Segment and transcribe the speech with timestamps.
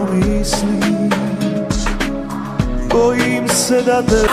[0.00, 1.10] te pomislim
[2.90, 4.26] Bojim se da te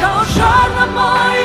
[0.00, 1.39] Kao žar na mojim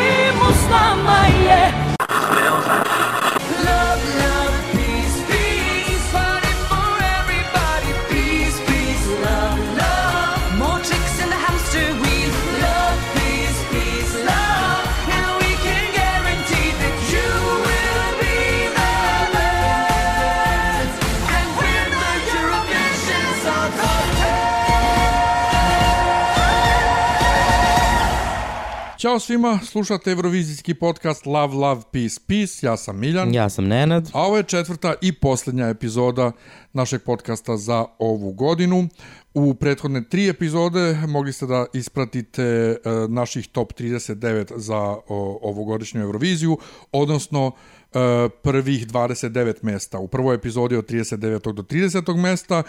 [29.05, 32.68] Ćao svima, slušate Eurovizijski podcast Love, Love, Peace, Peace.
[32.68, 33.34] Ja sam Miljan.
[33.34, 34.09] Ja sam Nenad.
[34.14, 36.31] A ovo je četvrta i posljednja epizoda
[36.73, 38.88] našeg podcasta za ovu godinu.
[39.33, 42.78] U prethodne tri epizode mogli ste da ispratite e,
[43.09, 44.98] naših top 39 za
[45.42, 46.58] ovogodišnju Euroviziju,
[46.92, 50.00] odnosno e, prvih 29 mesta.
[50.00, 51.53] U prvoj epizodi od 39.
[51.53, 52.17] do 30.
[52.17, 52.64] mesta,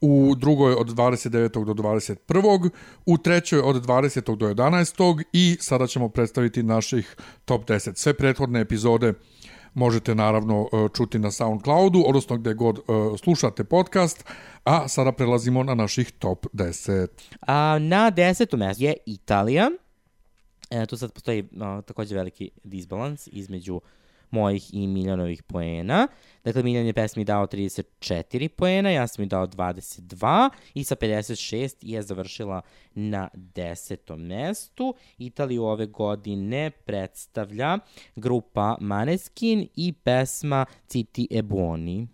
[0.00, 1.64] u drugoj od 29.
[1.64, 2.70] do 21.
[3.06, 4.36] u trećoj od 20.
[4.36, 5.24] do 11.
[5.32, 7.96] i sada ćemo predstaviti naših top 10.
[7.96, 9.14] Sve prethodne epizode
[9.74, 12.82] možete naravno e, čuti na SoundCloudu, odnosno gde god e,
[13.18, 14.24] slušate podcast,
[14.64, 17.06] a sada prelazimo na naših top 10.
[17.40, 19.70] A, na desetom mjestu je Italija.
[20.70, 23.80] E, tu sad postoji a, takođe veliki disbalans između
[24.34, 26.08] mojih i Miljanovih poena.
[26.44, 31.74] Dakle, Miljan je pesmi dao 34 poena, ja sam mi dao 22 i sa 56
[31.80, 32.62] je završila
[32.94, 34.94] na desetom mestu.
[35.18, 37.78] Italiju ove godine predstavlja
[38.16, 42.13] grupa Maneskin i pesma Citi e Buoni.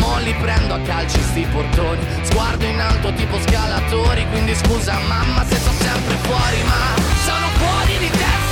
[0.00, 2.00] Mo li prendo a calci sti portoni.
[2.22, 7.98] Sguardo in alto tipo scalatori Quindi scusa mamma se sto sempre fuori Ma sono fuori
[7.98, 8.45] di testa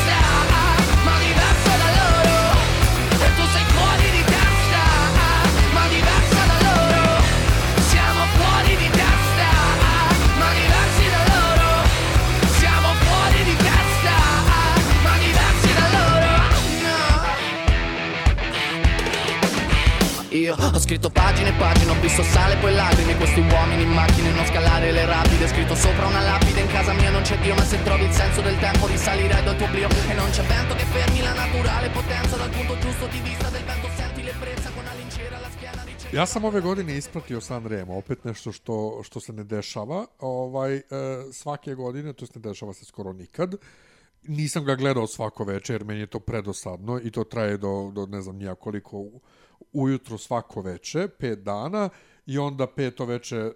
[20.45, 20.55] io.
[20.55, 23.17] Ho scritto pagine e pagine, ho visto sale poi lacrime.
[23.17, 25.49] Questi uomini in macchine, non scalare le rapide.
[25.49, 27.55] Scritto sopra una lapide, in casa mia non c'è Dio.
[27.55, 29.89] Ma se trovi il senso del tempo risalirai dal tuo oblio.
[29.89, 32.37] E non c'è vento che fermi la naturale potenza.
[32.37, 34.91] Dal punto giusto di vista del vento senti l'ebbrezza Con la
[35.37, 39.33] alla schiena ricerca Ja sam ove godine ispratio San Remo, opet nešto što, što se
[39.33, 40.07] ne dešava.
[40.19, 40.83] Ovaj, e,
[41.33, 43.55] svake godine, to se ne dešava se skoro nikad.
[44.27, 48.23] Nisam ga gledao svako večer, meni je to predosadno i to traje do, do ne
[48.23, 49.05] znam nija koliko
[49.73, 51.89] ujutro svako veče, pet dana
[52.27, 53.53] i onda peto veče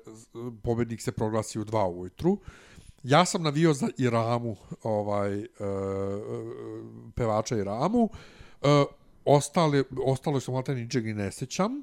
[0.63, 2.39] pobednik se proglasi u dva ujutru.
[3.03, 5.47] Ja sam navio za Iramu, ovaj, e,
[7.15, 8.09] pevača Iramu,
[8.63, 8.85] e,
[9.25, 11.83] ostale, ostalo se malta ničeg i ne sećam.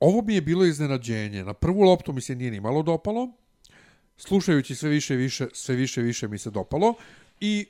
[0.00, 1.44] Ovo mi je bilo iznenađenje.
[1.44, 3.28] Na prvu loptu mi se nije ni malo dopalo.
[4.16, 6.94] Slušajući sve više i više, sve više i više mi se dopalo.
[7.40, 7.66] I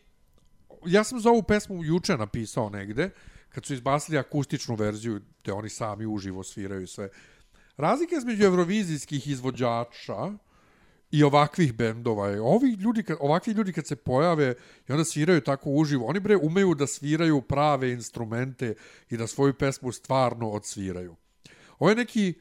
[0.86, 3.10] ja sam za ovu pesmu juče napisao negde,
[3.50, 7.08] kad su izbacili akustičnu verziju, gde oni sami uživo sviraju sve.
[7.76, 10.32] Razlika između evrovizijskih izvođača
[11.10, 14.54] i ovakvih bendova je, ovi ljudi, kad, ovakvi ljudi kad se pojave
[14.88, 18.74] i onda sviraju tako uživo, oni bre umeju da sviraju prave instrumente
[19.10, 21.16] i da svoju pesmu stvarno odsviraju.
[21.78, 22.34] Ovo je neki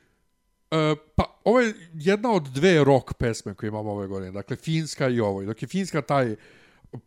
[0.71, 4.31] Uh, pa, ovo je jedna od dve rock pesme koje imamo ove godine.
[4.31, 5.43] Dakle, finska i ovo.
[5.43, 6.35] Dok je finska taj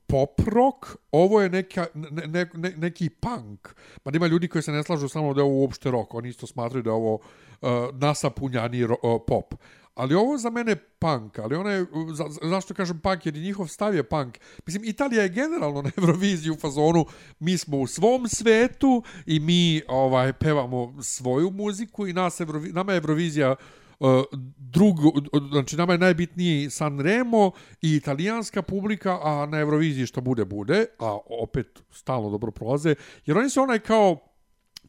[0.07, 3.69] pop rock, ovo je neka, ne, ne, ne, neki punk.
[4.05, 6.15] Ma ima ljudi koji se ne slažu samo da je ovo uopšte rock.
[6.15, 9.55] Oni isto smatraju da je ovo uh, nasapunjani ro, uh, pop.
[9.95, 13.67] Ali ovo za mene punk, ali ona je, za, za- zašto kažem punk, jer njihov
[13.67, 14.39] stav je punk.
[14.67, 17.05] Mislim, Italija je generalno na Euroviziji u fazonu,
[17.39, 22.93] mi smo u svom svetu i mi ovaj pevamo svoju muziku i nas Evrovi, nama
[22.93, 23.82] je Eurovizija uh,
[24.57, 25.11] drugo,
[25.51, 27.51] znači nama je najbitniji San Remo
[27.83, 32.95] i italijanska publika, a na Euroviziji što bude, bude, a opet stalno dobro prolaze,
[33.27, 34.17] jer oni su onaj kao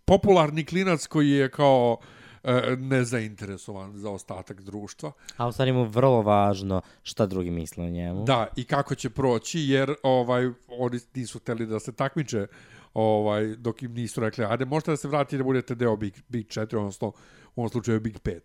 [0.05, 1.97] popularni klinac koji je kao
[2.43, 5.11] e, nezainteresovan za ostatak društva.
[5.37, 8.23] A u stvari mu vrlo važno šta drugi misle o njemu.
[8.23, 12.47] Da, i kako će proći, jer ovaj oni nisu hteli da se takmiče
[12.93, 16.47] ovaj, dok im nisu rekli, ajde možete da se vratite da budete deo Big, Big
[16.47, 17.07] 4, odnosno
[17.55, 18.39] u ovom slučaju Big 5.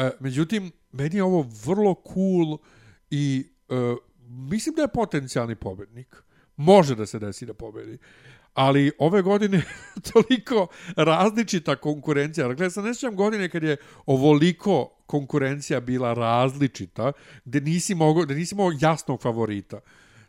[0.00, 2.58] E, međutim, meni je ovo vrlo cool
[3.10, 3.74] i e,
[4.26, 6.16] mislim da je potencijalni pobednik.
[6.56, 7.98] Može da se desi da pobedi.
[8.54, 9.62] Ali ove godine
[10.12, 10.66] toliko
[10.96, 12.48] različita konkurencija.
[12.48, 13.76] Dakle, ja sam ne godine kad je
[14.06, 17.12] ovoliko konkurencija bila različita,
[17.44, 19.80] gde nisi mogao, gde nisi mogao jasnog favorita.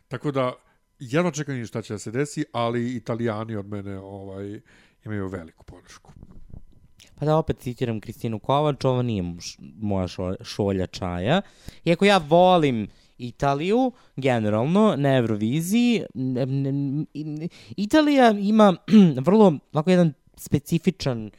[0.08, 0.52] Tako da,
[0.98, 4.60] jedno čekam šta će da se desi, ali italijani od mene ovaj,
[5.04, 6.12] imaju veliku podršku.
[7.22, 9.22] Pa da opet citiram Kristinu Kovač, ovo nije
[9.80, 11.42] moja šo, šolja čaja.
[11.84, 12.88] Iako ja volim
[13.18, 16.02] Italiju, generalno, na Euroviziji,
[17.76, 18.76] Italija ima
[19.26, 21.30] vrlo, ovako jedan specifičan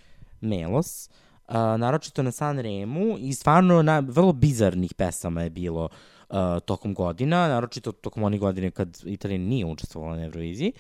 [0.41, 1.09] melos,
[1.47, 5.89] a, naročito na San Remu i stvarno na vrlo bizarnih pesama je bilo
[6.29, 10.73] uh, tokom godina, naročito tokom onih godine kad Italija nije učestvovala na Euroviziji.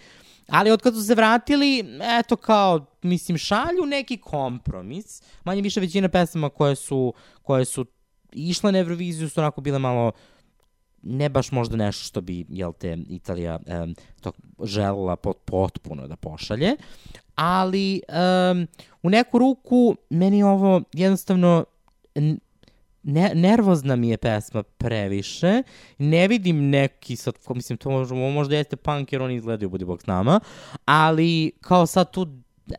[0.47, 1.85] Ali od kad su se vratili,
[2.19, 5.21] eto kao, mislim, šalju neki kompromis.
[5.43, 7.85] Manje više većina pesama koje su, koje su
[8.31, 10.11] išle na Euroviziju su onako bile malo
[11.03, 14.31] ne baš možda nešto što bi, jel te, Italija um, to
[14.63, 16.75] želela pot, potpuno da pošalje,
[17.35, 18.01] ali
[18.51, 18.67] um,
[19.03, 21.65] u neku ruku meni ovo jednostavno
[23.03, 25.63] ne, nervozna mi je pesma previše,
[25.97, 29.85] ne vidim neki sad, ko, mislim, to možda, možda jeste punk jer oni izgledaju Budi
[29.85, 30.39] Bog s nama,
[30.85, 32.27] ali kao sad tu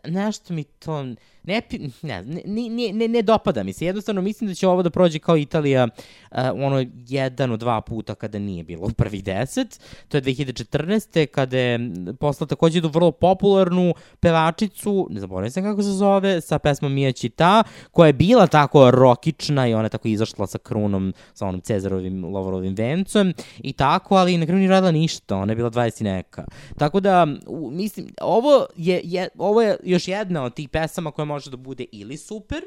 [0.04, 1.04] nešto mi to
[1.44, 1.62] ne,
[2.02, 3.86] ne, ne, ne, ne, dopada mi se.
[3.86, 8.14] Jednostavno mislim da će ovo da prođe kao Italija uh, ono jedan od dva puta
[8.14, 9.80] kada nije bilo u prvih deset.
[10.08, 11.26] To je 2014.
[11.26, 11.78] kada je
[12.20, 17.12] poslala takođe jednu vrlo popularnu pevačicu, ne zaboravim se kako se zove, sa pesmom Mia
[17.12, 22.24] Čita, koja je bila tako rokična i ona tako izašla sa krunom, sa onom Cezarovim
[22.24, 26.04] lovorovim vencom i tako, ali na kraju nije radila ništa, ona je bila 20 i
[26.04, 26.44] neka.
[26.78, 31.24] Tako da, u, mislim, ovo je, je, ovo je još jedna od tih pesama koja
[31.34, 32.62] može da bude ili super,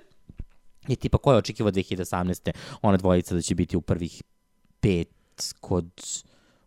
[0.88, 2.52] je tipa ko je očekivao 2018.
[2.81, 4.24] ona dvojica da će biti u prvih
[4.80, 5.10] pet
[5.60, 5.90] kod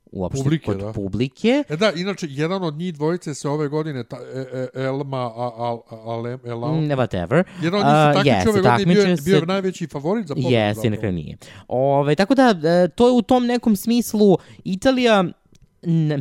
[0.06, 0.92] uopšte Publike, kod da.
[0.92, 1.64] publike.
[1.68, 5.50] E da, inače, jedan od njih dvojice se ove godine, ta, e, e, Elma, a,
[5.56, 7.44] al, Alem, Elam, Mm, whatever.
[7.62, 10.26] jedan od njih se A, takmičio jeste, ove godine bio, je- bio je najveći favorit
[10.26, 10.50] za pobedu.
[10.50, 10.90] Jeste, zapravo.
[10.90, 11.36] na kraju nije.
[11.68, 15.24] Ove, tako da, e, to je u tom nekom smislu Italija...
[15.82, 16.18] Ne,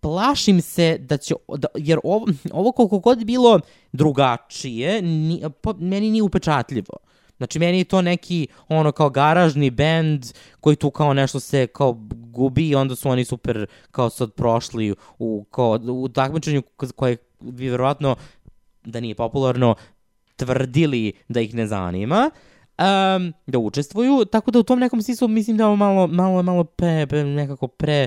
[0.00, 3.60] plašim se da će, da, jer ovo, ovo koliko god bilo
[3.92, 6.96] drugačije, ni, po, meni nije upečatljivo.
[7.36, 10.24] Znači, meni je to neki, ono, kao garažni bend
[10.60, 14.94] koji tu kao nešto se kao gubi i onda su oni super kao sad prošli
[15.18, 16.62] u, kao, u takmičenju
[16.96, 18.16] koje bi verovatno
[18.84, 19.74] da nije popularno,
[20.36, 22.30] tvrdili da ih ne zanima
[22.80, 26.64] um, da učestvuju, tako da u tom nekom smislu mislim da je malo, malo, malo
[26.64, 28.06] pre, pre, nekako pre,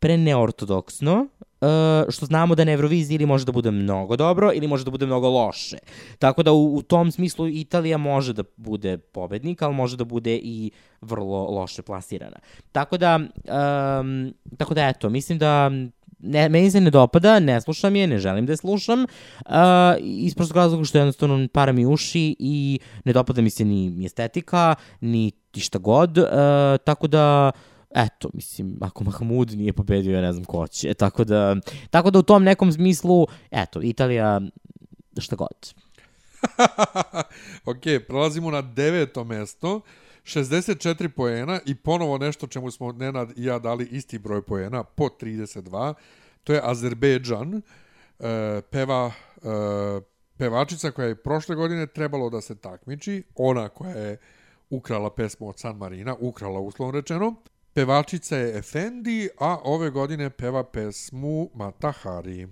[0.00, 1.26] pre neortodoksno,
[1.60, 1.68] uh,
[2.08, 5.06] što znamo da na Euroviziji ili može da bude mnogo dobro ili može da bude
[5.06, 5.76] mnogo loše.
[6.18, 10.36] Tako da u, u tom smislu Italija može da bude pobednik, ali može da bude
[10.36, 10.70] i
[11.00, 12.36] vrlo loše plasirana.
[12.72, 15.70] Tako da, um, tako da eto, mislim da
[16.22, 19.52] ne, meni se ne dopada, ne slušam je, ne želim da je slušam, uh,
[20.00, 24.74] iz prostog razloga što jednostavno para mi uši i ne dopada mi se ni estetika,
[25.00, 26.24] ni šta god, uh,
[26.84, 27.52] tako da
[27.94, 31.56] eto, mislim, ako Mahmud nije pobedio, ja ne znam ko će, tako da,
[31.90, 34.40] tako da u tom nekom smislu, eto, Italija,
[35.18, 35.74] šta god.
[37.70, 39.80] ok, prelazimo na deveto mesto.
[40.24, 45.04] 64 poena i ponovo nešto čemu smo Nenad i ja dali isti broj poena, po
[45.04, 45.94] 32.
[46.44, 47.62] To je Azerbejdžan, e,
[48.70, 50.00] peva e,
[50.36, 54.18] pevačica koja je prošle godine trebalo da se takmiči, ona koja je
[54.70, 57.34] ukrala pesmu od San Marina, ukrala uslovno rečeno.
[57.74, 62.48] Pevačica je Efendi, a ove godine peva pesmu Matahari.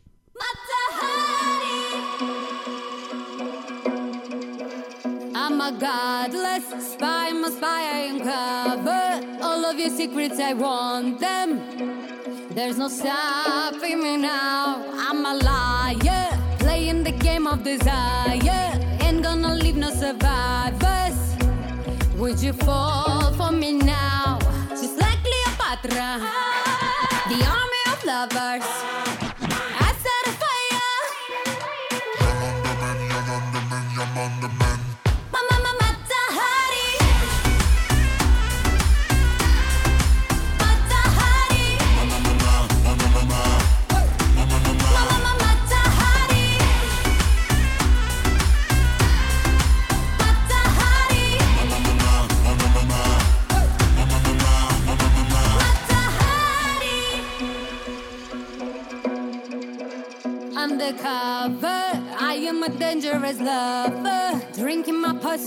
[5.34, 11.20] I'm a godless spy, I'm a spy, I uncover all of your secrets, I want
[11.20, 11.60] them.
[12.54, 14.76] There's no stopping me now.
[15.08, 18.72] I'm a liar, playing the game of desire.
[19.00, 21.18] Ain't gonna leave no survivors.
[22.18, 24.07] Would you fall for me now?
[25.82, 28.67] Just like Cleopatra, the army of lovers.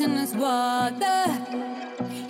[0.07, 1.21] My poisonous water.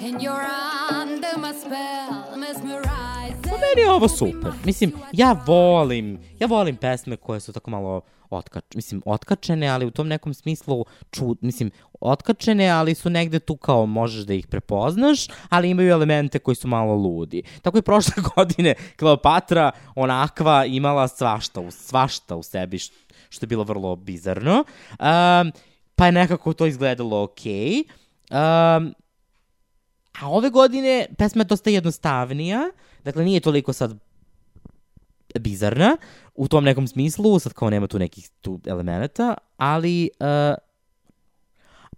[0.02, 0.48] And you're
[0.90, 3.44] under my spell, mesmerizing.
[3.44, 4.52] Pa meni je ovo super.
[4.66, 9.92] Mislim, ja volim, ja volim pesme koje su tako malo otkač, mislim, otkačene, ali u
[9.92, 15.28] tom nekom smislu, ču, mislim, otkačene, ali su negde tu kao možeš da ih prepoznaš,
[15.50, 17.44] ali imaju elemente koji su malo ludi.
[17.62, 22.80] Tako je prošle godine Kleopatra onakva imala svašta, u, svašta u sebi,
[23.30, 24.64] što je bilo vrlo bizarno.
[25.00, 25.52] Um,
[25.96, 27.84] pa je nekako to izgledalo okej.
[28.30, 28.78] Okay.
[28.78, 28.94] Um,
[30.22, 32.72] A ove godine pesma je dosta jednostavnija,
[33.04, 33.98] dakle nije toliko sad
[35.40, 35.98] bizarna
[36.36, 40.56] u tom nekom smislu, sad kao nema tu nekih tu elemenata, ali uh,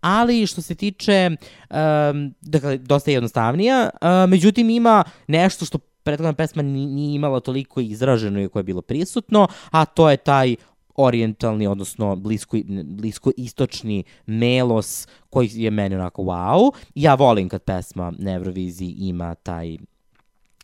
[0.01, 6.33] ali što se tiče um, dakle dosta je jednostavnija, uh, međutim ima nešto što prethodna
[6.33, 10.55] pesma ni- nije imala toliko izraženo i koje je bilo prisutno, a to je taj
[10.95, 16.71] orijentalni, odnosno blisko, blisko istočni melos koji je meni onako wow.
[16.95, 19.77] Ja volim kad pesma na Euroviziji ima taj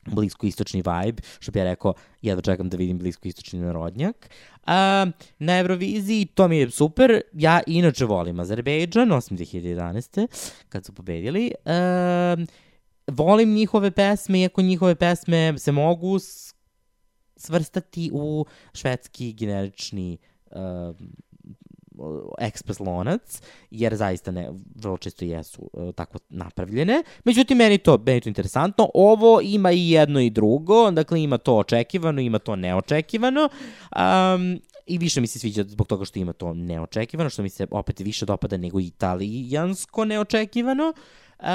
[0.06, 4.30] blisko istočni vibe, što bi ja rekao, jedva čekam da vidim blisko istočni narodnjak.
[4.66, 5.06] A,
[5.40, 10.28] na Euroviziji to mi je super, ja inače volim Azerbejdžan, osim 2011.
[10.70, 11.52] kad su pobedili.
[11.66, 12.36] A,
[13.08, 16.20] volim njihove pesme, iako njihove pesme se mogu
[17.40, 20.18] svrstati u švedski generični
[20.52, 20.96] uh,
[22.40, 23.42] ekspres lonac,
[23.72, 27.04] jer zaista ne, vrlo često jesu uh, tako napravljene.
[27.24, 28.90] Međutim, meni to, meni to interesantno.
[28.94, 33.50] Ovo ima i jedno i drugo, dakle ima to očekivano, ima to neočekivano.
[33.96, 37.68] Um, I više mi se sviđa zbog toga što ima to neočekivano, što mi se
[37.72, 40.94] opet više dopada nego italijansko neočekivano.
[41.40, 41.46] Uh,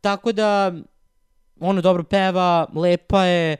[0.00, 0.74] tako da,
[1.60, 3.56] ono dobro peva, lepa je,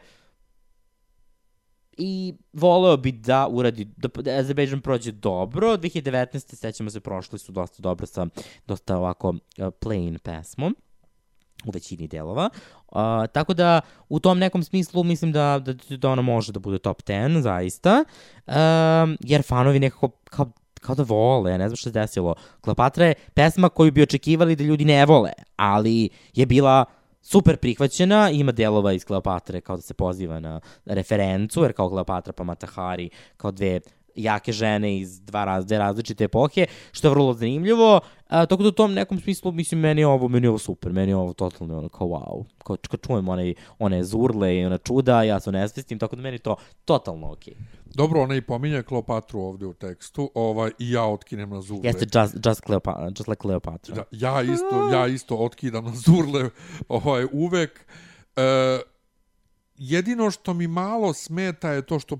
[1.96, 5.76] i voleo bi da uradi, da, da Azerbejdžan prođe dobro.
[5.76, 6.54] 2019.
[6.54, 8.26] sećamo se, prošli su dosta dobro sa
[8.66, 10.76] dosta ovako uh, plain pesmom
[11.64, 12.50] u većini delova.
[12.88, 12.96] Uh,
[13.32, 17.02] tako da u tom nekom smislu mislim da, da, da ona može da bude top
[17.02, 18.04] 10, zaista.
[18.46, 20.46] Um, jer fanovi nekako kao
[20.86, 22.34] kao da vole, ja ne znam što se desilo.
[22.60, 26.84] Kleopatra je pesma koju bi očekivali da ljudi ne vole, ali je bila
[27.28, 32.32] super prihvaćena, ima delova iz Kleopatre kao da se poziva na referencu, jer kao Kleopatra
[32.32, 33.80] pa Matahari kao dve
[34.16, 38.00] jake žene iz dva raz, dve različite epohe, što je vrlo zanimljivo.
[38.28, 40.92] A, tako da u tom nekom smislu, mislim, meni je ovo, meni je ovo super,
[40.92, 42.44] meni je ovo totalno ono kao wow.
[42.64, 46.38] Kao, kad čujem one, one zurle i ona čuda, ja se nesvestim, tako da meni
[46.38, 47.54] to totalno okej.
[47.94, 51.82] Dobro, ona i pominje Kleopatru ovde u tekstu, ovaj, i ja otkinem na zurle.
[51.84, 53.94] Jeste just, just, Cleopa, just like Cleopatra.
[53.94, 56.50] Da, ja isto, ja isto otkidam na zurle
[56.88, 57.86] ovaj, uvek.
[58.36, 58.80] E,
[59.76, 62.16] jedino što mi malo smeta je to što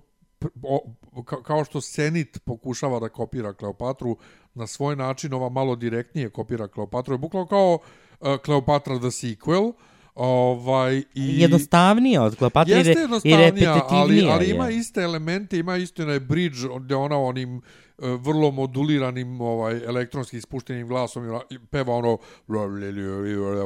[1.42, 4.16] kao što Senit pokušava da kopira Kleopatru
[4.54, 7.14] na svoj način, ova malo direktnije kopira Kleopatru.
[7.14, 7.78] Je bukvalno kao
[8.20, 9.72] uh, Kleopatra the sequel.
[10.14, 11.40] Ovaj, i...
[11.40, 14.54] Jednostavnije od Kleopatra i, Jeste i jednostavnija, ali, ali je.
[14.54, 17.60] ima iste elemente, ima isto onaj bridge gde ona onim e,
[17.98, 22.18] vrlo moduliranim ovaj elektronskim ispuštenim glasom i peva ono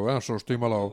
[0.03, 0.91] znaš što je imala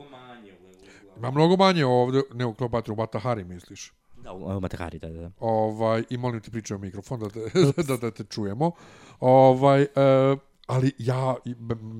[1.16, 3.97] ima mnogo manje ovde ne u Kleopatru, u Matahari misliš
[4.28, 5.30] Da, u Matahari, da, da.
[5.40, 7.40] ovaj, i molim te pričaj u mikrofon da te,
[7.88, 8.72] da, da te čujemo.
[9.20, 9.88] Ovaj, e,
[10.66, 11.34] ali ja,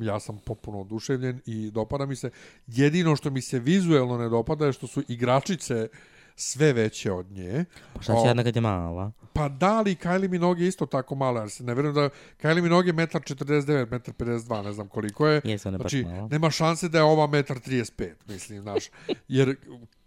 [0.02, 2.30] ja sam potpuno oduševljen i dopada mi se.
[2.66, 5.88] Jedino što mi se vizuelno ne dopada je što su igračice
[6.37, 7.64] sve veće od nje.
[7.94, 9.12] Pa šta će jedna kad je mala?
[9.32, 12.11] Pa da li Kylie Minogue je isto tako mala, jer se ne verujem da
[12.42, 15.40] Kylie Minogue je 1,49 m, 1,52 ne znam koliko je.
[15.44, 18.85] Jeste, ona je baš znači, nema šanse da je ova 1,35 mislim, znaš.
[19.28, 19.56] Jer,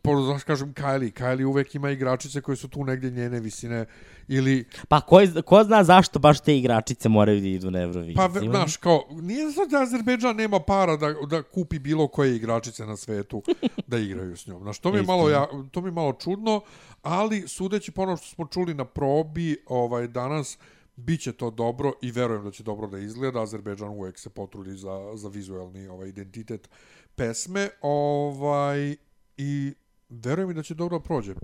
[0.01, 3.86] po, znaš, kažem, Kylie, Kylie uvek ima igračice koje su tu negdje njene visine
[4.27, 8.15] ili, Pa ko, je- ko zna zašto baš te igračice moraju da idu na Euroviziju?
[8.15, 12.86] pa, znaš, kao, nije sad da Azerbejdžan nema para da, da kupi bilo koje igračice
[12.86, 13.43] na svetu
[13.88, 14.62] da igraju s njom.
[14.63, 16.62] Znaš, to mi je malo, ja, to mi je malo čudno,
[17.01, 20.58] ali sudeći po ono što smo čuli na probi ovaj danas,
[20.96, 23.41] Biće to dobro i verujem da će dobro da izgleda.
[23.41, 26.70] Azerbejdžan uvek se potrudi za, za vizuelni ovaj, identitet
[27.15, 27.70] pesme.
[27.81, 28.96] Ovaj,
[29.38, 29.74] I
[30.12, 31.36] verujem i da će dobro da prođe.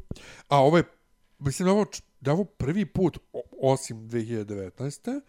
[0.47, 0.83] A ovo je,
[1.39, 1.85] mislim da ovo,
[2.21, 3.17] da ovo prvi put,
[3.61, 5.21] osim 2019.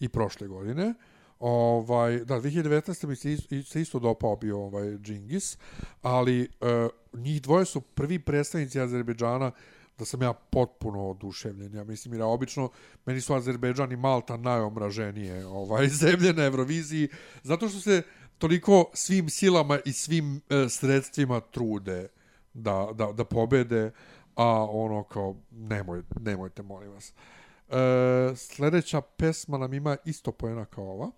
[0.00, 0.94] i prošle godine,
[1.38, 3.06] Ovaj, da, 2019.
[3.06, 5.58] mi se isto, isto dopao bio ovaj Džingis,
[6.02, 9.50] ali uh, njih dvoje su prvi predstavnici Azerbejdžana
[9.98, 11.74] da sam ja potpuno oduševljen.
[11.74, 12.70] Ja mislim, jer ja obično,
[13.06, 17.08] meni su Azerbejdžan i Malta najomraženije ovaj, zemlje na Euroviziji,
[17.42, 18.02] zato što se
[18.38, 22.08] toliko svim silama i svim e, sredstvima trude
[22.56, 23.90] da, da, da pobede,
[24.34, 27.12] a ono kao, nemoj, nemojte, molim vas.
[27.68, 31.10] E, sledeća pesma nam ima isto poena kao ova.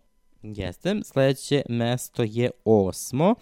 [0.43, 1.01] Jeste.
[1.05, 3.35] Sledeće mesto je osmo.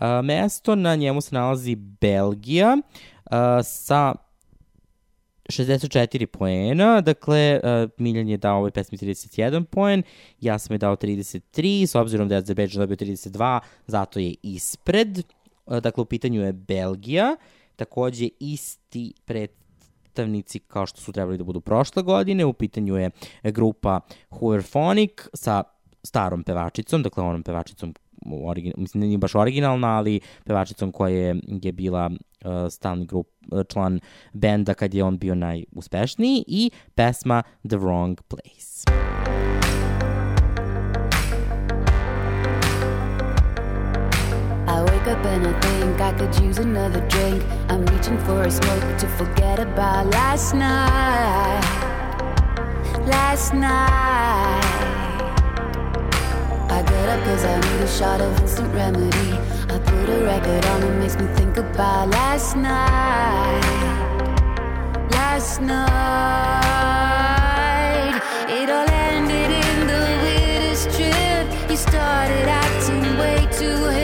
[0.00, 3.32] Uh, mesto na njemu se nalazi Belgija uh,
[3.64, 4.14] sa
[5.48, 10.02] 64 poena, dakle, uh, Miljan je dao ovoj pesmi 31 poen,
[10.40, 15.22] ja sam je dao 33, s obzirom da je Azerbejdžan dobio 32, zato je ispred.
[15.66, 17.36] Uh, dakle, u pitanju je Belgija,
[17.76, 23.10] takođe isti predstavnici kao što su trebali da budu prošle godine, u pitanju je
[23.42, 25.62] grupa Hooverphonic sa
[26.04, 27.94] starom pevačicom, dakle onom pevačicom
[28.44, 33.62] origin, mislim nije baš originalna, ali pevačicom koja je, je bila uh, stalni grup, uh,
[33.68, 34.00] član
[34.32, 39.25] benda kad je on bio najuspešniji i pesma The Wrong Place.
[45.06, 47.44] Wake up and I think I could use another drink.
[47.68, 51.60] I'm reaching for a smoke to forget about last night.
[53.06, 54.62] Last night.
[56.70, 59.38] I get up cause I need a shot of instant remedy.
[59.68, 63.62] I put a record on that makes me think about last night.
[65.10, 65.76] Last night.
[68.48, 71.70] It all ended in the weirdest trip.
[71.70, 73.95] You started acting way too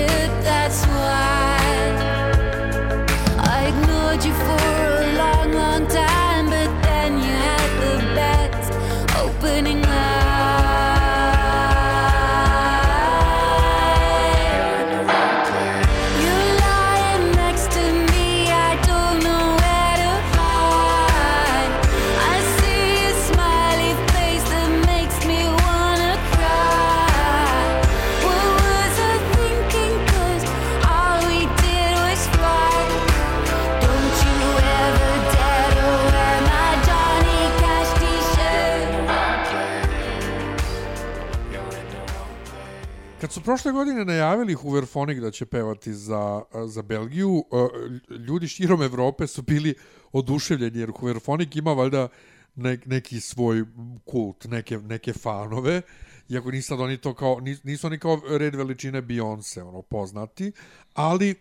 [43.52, 49.42] prošle godine najavili Hooverphonic da će pevati za, za Belgiju, e, ljudi širom Evrope su
[49.42, 49.74] bili
[50.12, 52.08] oduševljeni jer Hooverphonic ima valjda
[52.54, 53.64] ne, neki svoj
[54.04, 55.82] kult, neke, neke fanove,
[56.28, 60.52] iako nisu sad oni to kao, nis- nisu oni kao red veličine Beyoncé, ono, poznati,
[60.94, 61.34] ali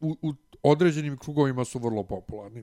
[0.00, 2.62] u, u određenim krugovima su vrlo popularni.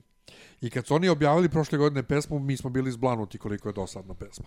[0.60, 4.14] I kad su oni objavili prošle godine pesmu, mi smo bili zblanuti koliko je dosadna
[4.14, 4.46] pesma.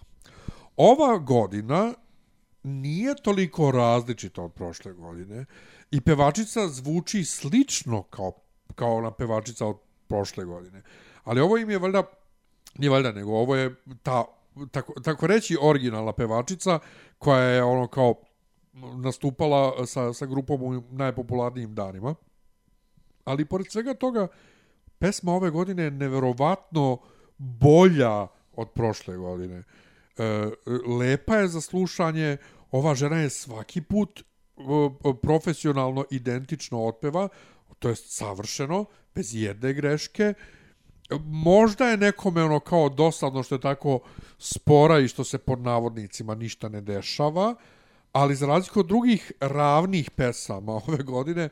[0.77, 1.93] Ova godina
[2.63, 5.45] nije toliko različita od prošle godine
[5.91, 8.32] i pevačica zvuči slično kao,
[8.76, 10.82] kao ona pevačica od prošle godine.
[11.23, 12.04] Ali ovo im je valjda,
[12.78, 14.26] nije valjda, nego ovo je ta,
[14.71, 16.80] tako, tako reći, originalna pevačica
[17.17, 18.15] koja je ono kao
[18.95, 22.15] nastupala sa, sa grupom u najpopularnijim danima.
[23.26, 24.28] Ali pored svega toga,
[24.99, 26.97] pesma ove godine je neverovatno
[27.38, 29.63] bolja od prošle godine.
[30.17, 30.49] E,
[30.99, 32.38] lepa je za slušanje,
[32.71, 34.23] ova žena je svaki put
[35.21, 37.28] profesionalno identično otpeva,
[37.80, 40.34] to je savršeno, bez jedne greške.
[41.26, 43.99] Možda je nekome ono kao dosadno što je tako
[44.38, 47.56] spora i što se pod navodnicima ništa ne dešava,
[48.12, 51.49] ali za razliku od drugih ravnih pesama ove godine,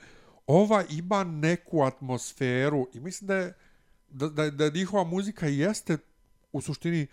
[0.48, 3.54] ova ima neku atmosferu i mislim da je
[4.10, 5.98] da, da, da njihova muzika jeste
[6.52, 7.08] u suštini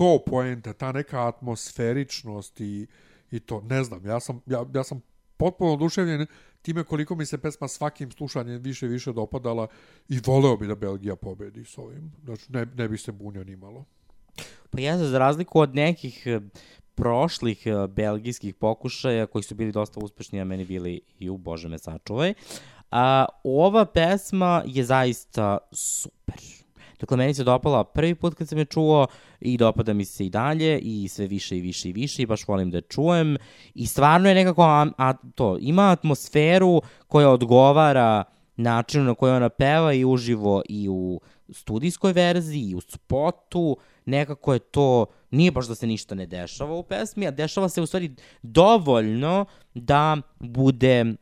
[0.00, 2.86] to poenta, ta neka atmosferičnost i,
[3.30, 5.00] i to, ne znam, ja sam, ja, ja sam
[5.36, 6.26] potpuno oduševljen
[6.62, 9.66] time koliko mi se pesma svakim slušanjem više i više dopadala
[10.08, 12.12] i voleo bi da Belgija pobedi s ovim.
[12.24, 13.84] Znači, ne, ne bi se bunio ni malo.
[14.70, 16.40] Pa ja za razliku od nekih e,
[16.94, 21.68] prošlih e, belgijskih pokušaja koji su bili dosta uspešni, a meni bili i u Bože
[21.68, 22.34] me sačuvaj,
[22.90, 26.59] a, ova pesma je zaista super.
[27.00, 29.06] Dakle, meni se dopala prvi put kad sam je čuo
[29.40, 32.48] i dopada mi se i dalje i sve više i više i više i baš
[32.48, 33.36] volim da je čujem.
[33.74, 38.24] I stvarno je nekako, a, a, to, ima atmosferu koja odgovara
[38.56, 44.52] načinu na koji ona peva i uživo i u studijskoj verziji i u spotu, nekako
[44.52, 47.86] je to, nije baš da se ništa ne dešava u pesmi, a dešava se u
[47.86, 51.14] stvari dovoljno da bude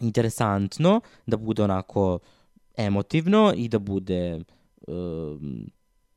[0.00, 2.18] interesantno, da bude onako
[2.76, 4.40] emotivno i da bude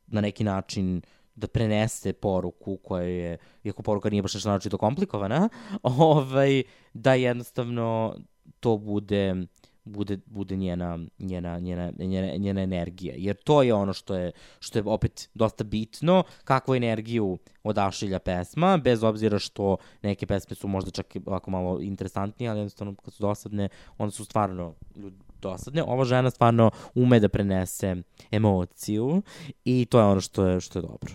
[0.06, 1.02] na neki način
[1.34, 5.48] da prenese poruku koja je, iako poruka nije baš nešto naročito komplikovana,
[5.82, 8.16] ovaj, da jednostavno
[8.60, 9.46] to bude
[9.86, 13.14] bude, bude njena, njena, njena, njena, njena energija.
[13.16, 18.76] Jer to je ono što je, što je opet dosta bitno, kakvu energiju odašilja pesma,
[18.76, 23.22] bez obzira što neke pesme su možda čak ovako malo interesantnije, ali jednostavno kad su
[23.22, 25.82] dosadne, onda su stvarno ljudi dosadne.
[25.82, 27.96] Ova žena stvarno ume da prenese
[28.30, 29.22] emociju
[29.64, 31.12] i to je ono što je, što je dobro.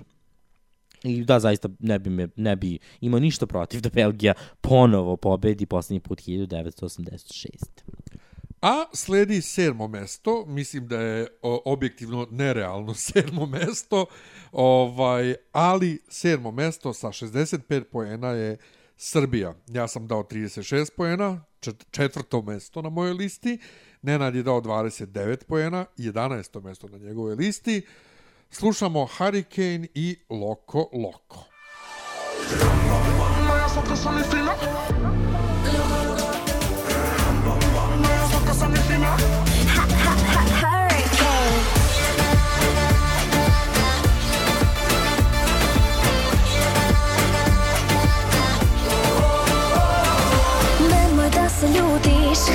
[1.03, 5.65] I da, zaista ne bi, me, ne bi imao ništa protiv da Belgija ponovo pobedi
[5.65, 7.47] poslednji put 1986.
[8.61, 14.05] A sledi sedmo mesto, mislim da je o, objektivno nerealno sedmo mesto,
[14.51, 18.57] ovaj, ali sedmo mesto sa 65 poena je
[18.97, 19.53] Srbija.
[19.67, 23.59] Ja sam dao 36 poena, čet- četvrto mesto na mojoj listi.
[24.01, 26.63] Nenad je dao 29 poena, 11.
[26.63, 27.81] mesto na njegovoj listi.
[28.49, 31.43] Slušamo Hurricane i Loko Loko.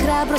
[0.03, 0.37] Hrabro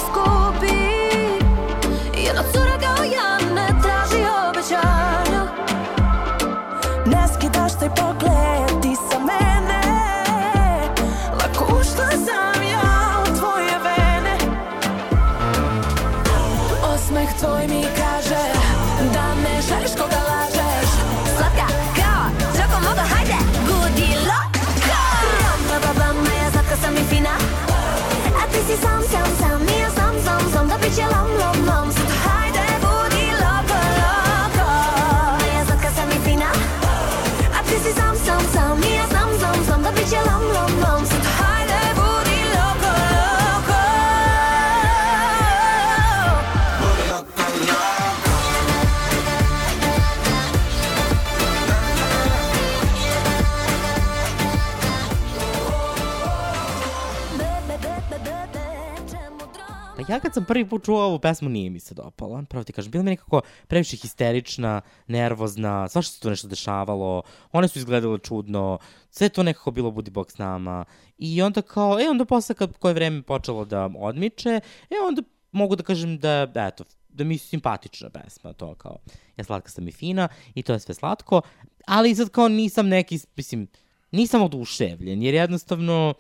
[60.09, 62.91] ja kad sam prvi put čuo ovu pesmu nije mi se dopala, pravo ti kažem.
[62.91, 68.79] Bila mi nekako previše histerična, nervozna, svašta se tu nešto dešavalo, one su izgledale čudno,
[69.11, 70.85] sve to nekako bilo budi bok s nama.
[71.19, 75.77] I onda kao, e onda posle kad koje vreme počelo da odmiče, e onda mogu
[75.77, 78.99] da kažem da, eto, da mi je simpatična pesma, to kao,
[79.37, 81.43] ja slatka sam i fina i to je sve slatko,
[81.87, 83.69] ali sad kao nisam neki, mislim,
[84.11, 86.15] nisam oduševljen, jer jednostavno,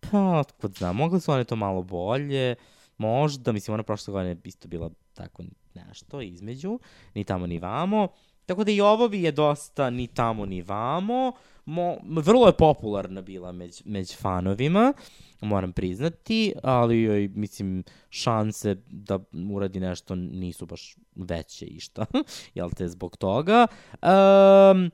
[0.00, 2.54] pa, otkud znam, mogli su one to malo bolje,
[2.98, 5.42] možda, mislim, ona prošle godine isto bila tako
[5.74, 6.78] nešto između,
[7.14, 8.08] ni tamo ni vamo,
[8.46, 11.32] tako da i ovo bi je dosta ni tamo ni vamo,
[11.66, 14.92] Mo, vrlo je popularna bila među, među fanovima,
[15.40, 19.18] moram priznati, ali joj, mislim, šanse da
[19.50, 22.06] uradi nešto nisu baš veće i šta,
[22.54, 23.66] jel te, zbog toga.
[23.92, 24.90] Um,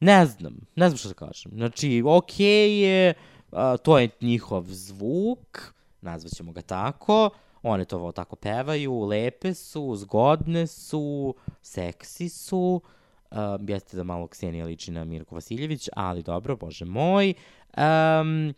[0.00, 1.52] ne znam, ne znam što da kažem.
[1.54, 3.14] Znači, okej je,
[3.52, 7.30] a, to je njihov zvuk, nazvaćemo ga tako,
[7.62, 12.80] one to tako pevaju, lepe su, zgodne su, seksi su,
[13.30, 17.34] um, jeste da malo Ksenija liči na Mirko Vasiljević, ali dobro, bože moj.
[17.76, 18.54] Um,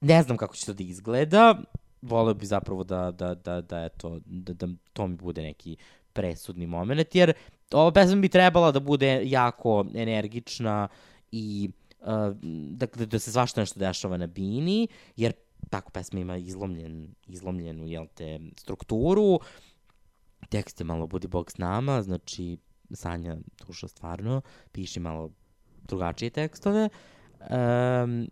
[0.00, 1.54] ne znam kako će to da izgleda,
[2.02, 5.76] voleo bi zapravo da, da, da, da, eto, da, da to mi bude neki
[6.12, 7.32] presudni moment, jer
[7.72, 10.88] ova pesma bi trebala da bude jako energična
[11.32, 12.06] i uh,
[12.70, 15.32] da, da se svašta nešto dešava na bini, jer
[15.74, 19.40] tako pesma ima izlomljen, izlomljenu, jel te, strukturu,
[20.48, 22.56] tekst je malo budi bog s nama, znači
[22.90, 25.30] Sanja Tuša stvarno piše malo
[25.82, 26.88] drugačije tekstove.
[27.40, 28.28] Um,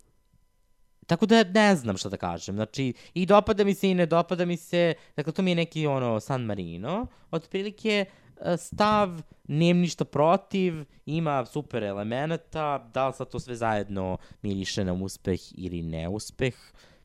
[1.07, 2.55] tako da ne znam šta da kažem.
[2.55, 4.95] Znači, i dopada mi se i ne dopada mi se.
[5.17, 7.07] Dakle, to mi je neki ono San Marino.
[7.31, 8.05] Otprilike
[8.41, 14.85] e, stav, nemam ništa protiv, ima super elemenata, da li sad to sve zajedno miriše
[14.85, 16.55] na uspeh ili neuspeh,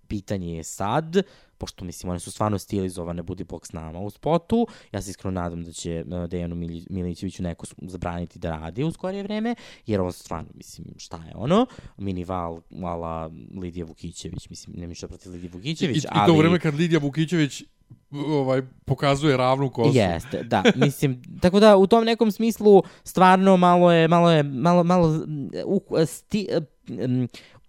[0.08, 1.17] pitanje je sad,
[1.58, 5.41] pošto mislim one su stvarno stilizovane, budi bog s nama u spotu, ja se iskreno
[5.41, 10.02] nadam da će uh, Dejanu Mili- Milićeviću neko zabraniti da radi u skorije vreme, jer
[10.02, 11.65] ovo stvarno, mislim, šta je ono,
[11.98, 16.28] minival ala Lidija Vukićević, mislim, nema ništa protiv Lidije I, Vukićević, I ali...
[16.28, 17.63] to u vreme kad Lidija Vukićević
[18.12, 19.98] ovaj, pokazuje ravnu kosu.
[19.98, 24.84] Jeste, da, mislim, tako da u tom nekom smislu stvarno malo je, malo je, malo,
[24.84, 25.26] malo,
[25.65, 26.48] u, sti,
[26.89, 27.28] um,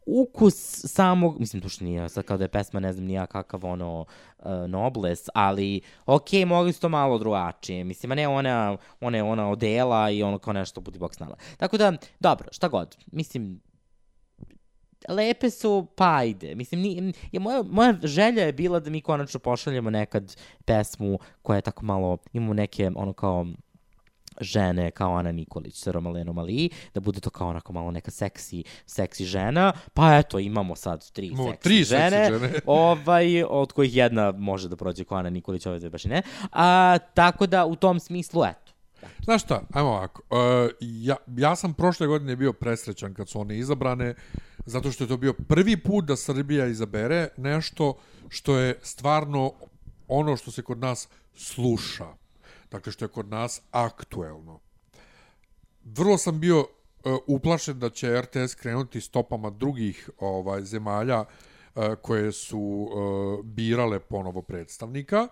[0.09, 3.67] ukus samog, mislim, što nije sad kao da je pesma, ne znam ni ja kakav
[3.67, 4.01] ono
[4.39, 9.23] uh, nobles, ali okej, mogli su to malo drugačije, mislim, a ne ona, ona je
[9.23, 11.37] ona odela i ono kao nešto budi bok s nama.
[11.57, 13.61] Tako da, dobro, šta god, mislim,
[15.09, 16.55] lepe su, pa ajde.
[16.55, 21.57] Mislim, ni, je, moja, moja želja je bila da mi konačno pošaljemo nekad pesmu koja
[21.57, 23.47] je tako malo, imamo neke, ono kao,
[24.41, 28.65] žene kao Ana Nikolić sa Romalenom Ali, da bude to kao onako malo neka seksi,
[28.87, 32.53] seksi žena, pa eto, imamo sad tri Imamo seksi tri seksi žene, žene.
[32.67, 36.23] ovaj, od kojih jedna može da prođe kao Ana Nikolić, ove dve baš i ne.
[36.53, 38.73] A, tako da, u tom smislu, eto.
[39.25, 40.23] Znaš šta, ajmo ovako.
[40.31, 44.15] Uh, ja, ja sam prošle godine bio presrećan kad su one izabrane,
[44.67, 47.95] zato što je to bio prvi put da Srbija izabere nešto
[48.29, 49.53] što je stvarno
[50.09, 52.07] ono što se kod nas sluša.
[52.71, 54.61] Dakle, što je kod nas aktuelno.
[55.85, 56.67] Vrlo sam bio uh,
[57.27, 64.43] uplašen da će RTS krenuti stopama drugih ovaj zemalja uh, koje su uh, birale ponovo
[64.43, 65.29] predstavnika.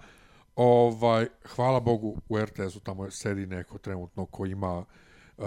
[0.57, 4.85] Ovaj, hvala Bogu, u RTS-u tamo sedi neko trenutno ko ima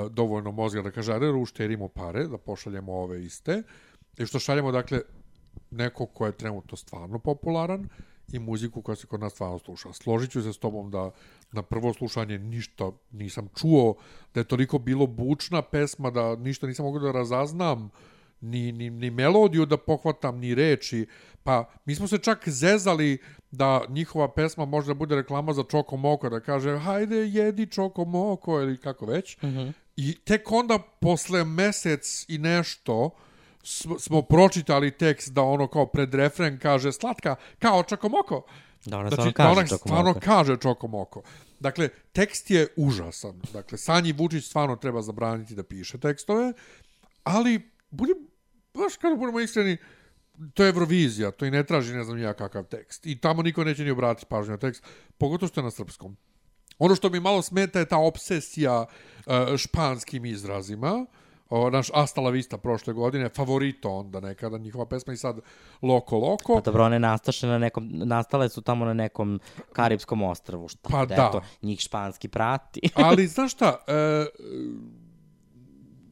[0.10, 3.64] dovoljno mozga da kaže, ajde ušterimo pare, da pošaljemo ove iste.
[4.18, 5.02] I što šaljemo, dakle,
[5.72, 7.90] neko ko je trenutno stvarno popularan
[8.32, 9.94] i muziku koja se kod nas stvarno sluša.
[9.94, 11.12] Složit ću se s tobom da
[11.52, 13.96] na prvo slušanje ništa nisam čuo,
[14.34, 17.90] da je toliko bilo bučna pesma da ništa nisam mogao da razaznam,
[18.42, 21.08] ni, ni, ni melodiju da pohvatam, ni reči.
[21.44, 23.18] Pa mi smo se čak zezali
[23.52, 28.06] da njihova pesma može da bude reklama za Čoko Moko, da kaže hajde jedi Čoko
[28.06, 29.38] Moko ili kako već.
[29.42, 29.72] Mm -hmm.
[29.96, 33.10] I tek onda posle mesec i nešto
[33.64, 38.44] sm- smo pročitali tekst da ono kao pred refren kaže slatka kao Čokomoko.
[38.86, 41.22] Da ona Znači, stvarno kaže stvarno kaže Čokomoko.
[41.60, 43.42] Dakle, tekst je užasan.
[43.54, 46.54] Dakle, Sanji Vučić stvarno treba zabraniti da piše tekstove,
[47.24, 48.18] ali budem,
[48.74, 49.78] baš kada budemo iskreni,
[50.54, 53.06] to je Eurovizija, to i ne traži ne znam ja kakav tekst.
[53.06, 54.84] I tamo niko neće ni obratiti pažnju na tekst,
[55.18, 56.18] pogotovo što je na srpskom.
[56.78, 61.06] Ono što mi malo smeta je ta obsesija uh, španskim izrazima.
[61.50, 65.40] O, naš Asta la Vista prošle godine, favorito onda nekada, njihova pesma i sad
[65.82, 66.56] Loko Loko.
[66.56, 69.40] Pa dobro, one nastaše na nekom, nastale su tamo na nekom
[69.74, 71.28] Karibskom ostrvu, šta Pa da, da.
[71.30, 72.82] eto, njih španski prati.
[73.06, 74.26] Ali, znaš šta, e,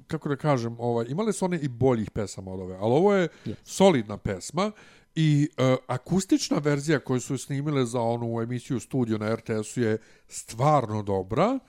[0.08, 3.28] kako da kažem, ovaj, imale su one i boljih pesama od ove, ali ovo je
[3.46, 3.56] yes.
[3.64, 4.72] solidna pesma
[5.16, 9.98] i e, akustična verzija koju su snimile za onu emisiju studio na RTS-u je
[10.28, 11.60] stvarno dobra.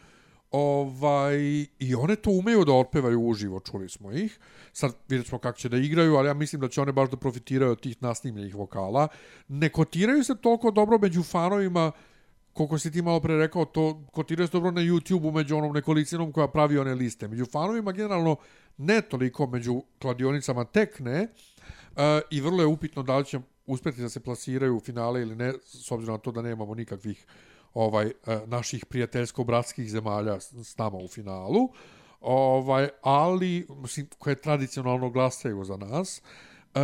[0.51, 1.39] Ovaj,
[1.79, 4.39] I one to umeju da otpevaju uživo, čuli smo ih.
[4.73, 7.17] Sad vidjet ćemo kako će da igraju, ali ja mislim da će one baš da
[7.17, 9.09] profitiraju od tih nasnimljenih vokala.
[9.49, 11.93] Ne kotiraju se toliko dobro među fanovima
[12.59, 16.33] koliko si ti malo pre rekao, to kotiraju se dobro na YouTube-u među onom nekolicinom
[16.33, 17.29] koja pravi one liste.
[17.29, 18.37] Među fanovima generalno
[18.77, 21.29] ne toliko, među kladionicama tek ne.
[21.91, 25.37] Uh, I vrlo je upitno da li će uspjeti da se plasiraju u finale ili
[25.37, 27.27] ne, s obzirom na to da nemamo nikakvih
[27.75, 31.69] ovaj uh, naših prijateljsko-bratskih zemalja s, nama u finalu.
[32.21, 36.23] Ovaj, ali, mislim, koje tradicionalno glasaju za nas.
[36.75, 36.81] Uh,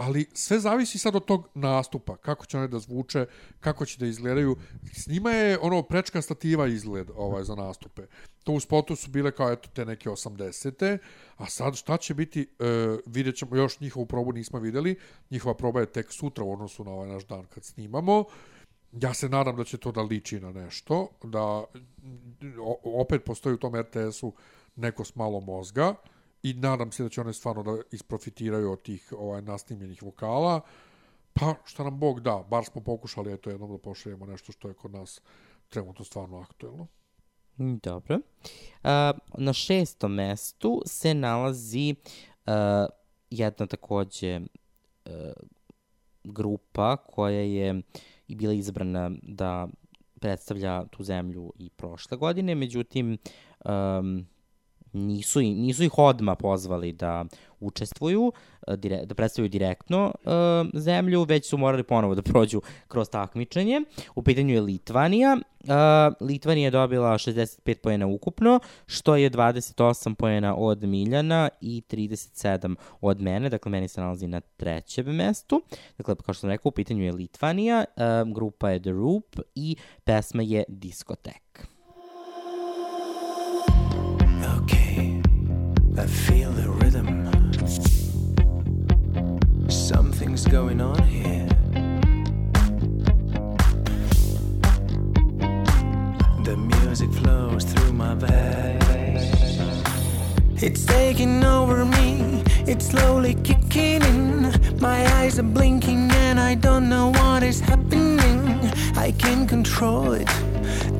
[0.00, 3.26] ali sve zavisi sad od tog nastupa, kako će one da zvuče,
[3.60, 4.56] kako će da izgledaju.
[4.92, 8.02] S njima je ono prečka stativa izgled ovaj, za nastupe.
[8.44, 10.98] To u spotu su bile kao eto te neke 80.
[11.36, 12.64] A sad šta će biti, e,
[13.06, 14.96] vidjet ćemo, još njihovu probu nismo videli,
[15.30, 18.24] njihova proba je tek sutra u odnosu na ovaj naš dan kad snimamo.
[18.92, 21.64] Ja se nadam da će to da liči na nešto, da
[22.84, 24.32] opet postoji u tom RTS-u
[24.76, 25.94] neko s malo mozga,
[26.42, 30.60] i nadam se da će one stvarno da isprofitiraju od tih ovaj, nasnimljenih vokala.
[31.32, 34.74] Pa, šta nam Bog da, bar smo pokušali eto jednom da pošaljemo nešto što je
[34.74, 35.20] kod nas
[35.68, 36.86] trenutno stvarno aktuelno.
[37.58, 38.14] Mm, Dobro.
[38.16, 38.90] Uh,
[39.38, 41.94] na šestom mestu se nalazi
[42.46, 42.52] uh,
[43.30, 45.12] jedna takođe uh,
[46.24, 47.82] grupa koja je
[48.30, 49.68] i bila izabrana da
[50.20, 53.18] predstavlja tu zemlju i prošle godine, međutim
[53.64, 54.26] um,
[54.92, 57.24] nisu, nisu ih odma pozvali da
[57.60, 58.32] učestvuju,
[58.66, 60.30] e, dire, da predstavljaju direktno e,
[60.78, 63.80] zemlju, već su morali ponovo da prođu kroz takmičenje.
[64.14, 65.36] U pitanju je Litvanija.
[65.36, 65.72] E,
[66.20, 73.20] Litvanija je dobila 65 pojena ukupno, što je 28 pojena od Miljana i 37 od
[73.20, 75.62] mene, dakle meni se nalazi na trećem mestu.
[75.98, 79.76] Dakle, kao što sam rekao, u pitanju je Litvanija, e, grupa je The Roop i
[80.04, 81.70] pesma je Diskotek.
[86.00, 87.28] I feel the rhythm.
[89.68, 91.46] Something's going on here.
[96.42, 99.82] The music flows through my veins.
[100.62, 104.54] It's taking over me, it's slowly kicking in.
[104.80, 108.40] My eyes are blinking and I don't know what is happening.
[108.96, 110.28] I can't control it,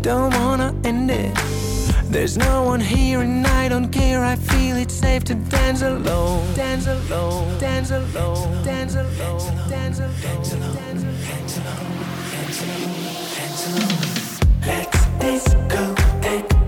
[0.02, 1.69] don't wanna end it.
[2.10, 4.24] There's no one here and I don't care.
[4.24, 6.54] I feel it's safe to dance alone.
[6.54, 7.56] Dance alone.
[7.60, 8.64] Dance alone.
[8.64, 9.70] Dance alone.
[9.70, 10.16] Dance alone.
[10.34, 10.74] Dance alone.
[10.74, 12.00] Dance alone.
[13.36, 14.60] Dance alone.
[14.66, 15.94] Let's disco.
[16.20, 16.59] Dance.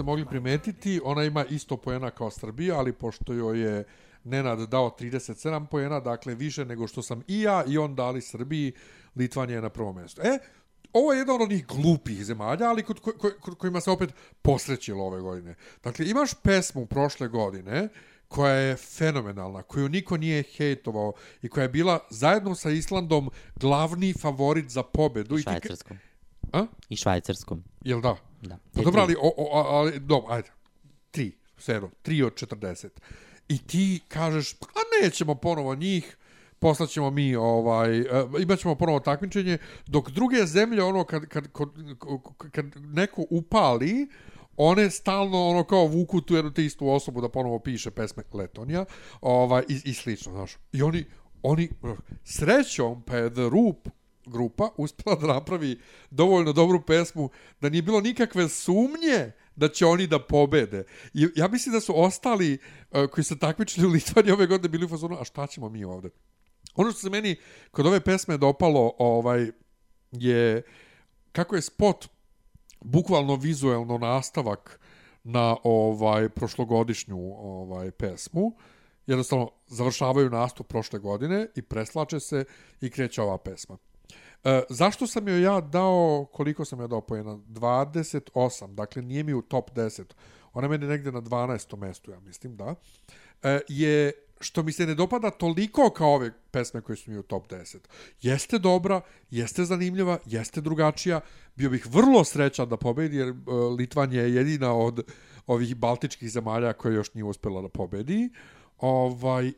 [0.00, 3.84] Ste mogli primetiti, ona ima isto poena kao Srbija, ali pošto joj je
[4.24, 8.72] Nenad dao 37 poena, dakle više nego što sam i ja i on dali Srbiji,
[9.16, 10.20] Litvanija je na prvom mjestu.
[10.24, 10.38] E,
[10.92, 14.14] ovo je jedna od onih glupih zemalja, ali kod, ko, ko, kod kojima se opet
[14.42, 15.54] posrećilo ove godine.
[15.84, 17.88] Dakle, imaš pesmu prošle godine,
[18.28, 24.12] koja je fenomenalna, koju niko nije hejtovao i koja je bila zajedno sa Islandom glavni
[24.12, 25.38] favorit za pobedu.
[25.38, 25.98] I Švajcarskom.
[26.52, 26.66] A?
[26.88, 27.64] I švajcarskom.
[27.84, 28.29] Jel da?
[28.40, 28.58] Da.
[28.74, 30.50] Pa dobro, ali, o, o, ali, dobro, ajde.
[31.10, 32.88] Tri, sero, tri od 40.
[33.48, 36.16] I ti kažeš, a nećemo ponovo njih,
[36.58, 38.06] poslaćemo mi, ovaj, uh,
[38.40, 41.68] imat ćemo ponovo takmičenje, dok druge zemlje, ono, kad, kad, kad,
[42.50, 44.08] kad neko upali,
[44.56, 48.84] one stalno ono kao vuku tu jednu te istu osobu da ponovo piše pesme Letonija
[49.20, 50.56] ovaj, i, i slično, znaš.
[50.72, 51.04] I oni,
[51.42, 51.68] oni
[52.24, 53.88] srećom pa je The Roop
[54.30, 60.06] grupa uspela da napravi dovoljno dobru pesmu da nije bilo nikakve sumnje da će oni
[60.06, 60.84] da pobede.
[61.14, 62.58] I ja mislim da su ostali
[62.90, 65.84] uh, koji se takmičili u Litvaniji ove godine bili u fazonu, a šta ćemo mi
[65.84, 66.10] ovde?
[66.74, 67.36] Ono što se meni
[67.70, 69.50] kod ove pesme dopalo ovaj,
[70.12, 70.62] je
[71.32, 72.08] kako je spot
[72.80, 74.80] bukvalno vizuelno nastavak
[75.24, 78.56] na ovaj prošlogodišnju ovaj pesmu.
[79.06, 82.44] Jednostavno završavaju nastup prošle godine i preslače se
[82.80, 83.76] i kreće ova pesma.
[84.44, 87.30] E, zašto sam joj ja dao, koliko sam joj dao pojena?
[87.30, 90.04] 28, dakle nije mi u top 10.
[90.52, 91.76] Ona meni negde na 12.
[91.76, 92.74] mestu, ja mislim, da.
[93.42, 97.22] E, je što mi se ne dopada toliko kao ove pesme koje su mi u
[97.22, 97.76] top 10.
[98.22, 99.00] Jeste dobra,
[99.30, 101.20] jeste zanimljiva, jeste drugačija.
[101.56, 103.36] Bio bih vrlo srećan da pobedi, jer uh,
[103.78, 105.02] Litvanija je jedina od
[105.46, 108.30] ovih baltičkih zemalja koja još nije uspela da pobedi.
[108.78, 109.52] Ovaj,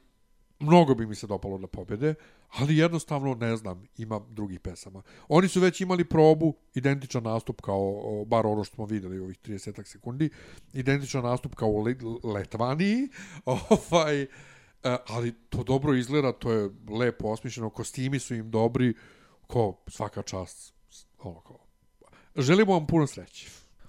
[0.60, 2.14] mnogo bi mi se dopalo da pobede,
[2.58, 5.02] ali jednostavno ne znam, ima drugih pesama.
[5.28, 9.84] Oni su već imali probu, identičan nastup kao, bar ono što smo videli ovih 30
[9.84, 10.30] sekundi,
[10.72, 11.84] identičan nastup kao u
[12.24, 13.08] Letvaniji,
[13.90, 14.26] ovaj,
[14.84, 18.94] E, ali to dobro izgleda, to je lepo osmišljeno, kostimi su im dobri,
[19.46, 20.74] ko svaka čast,
[21.18, 21.58] ono kao.
[22.36, 23.48] Želimo vam puno sreće.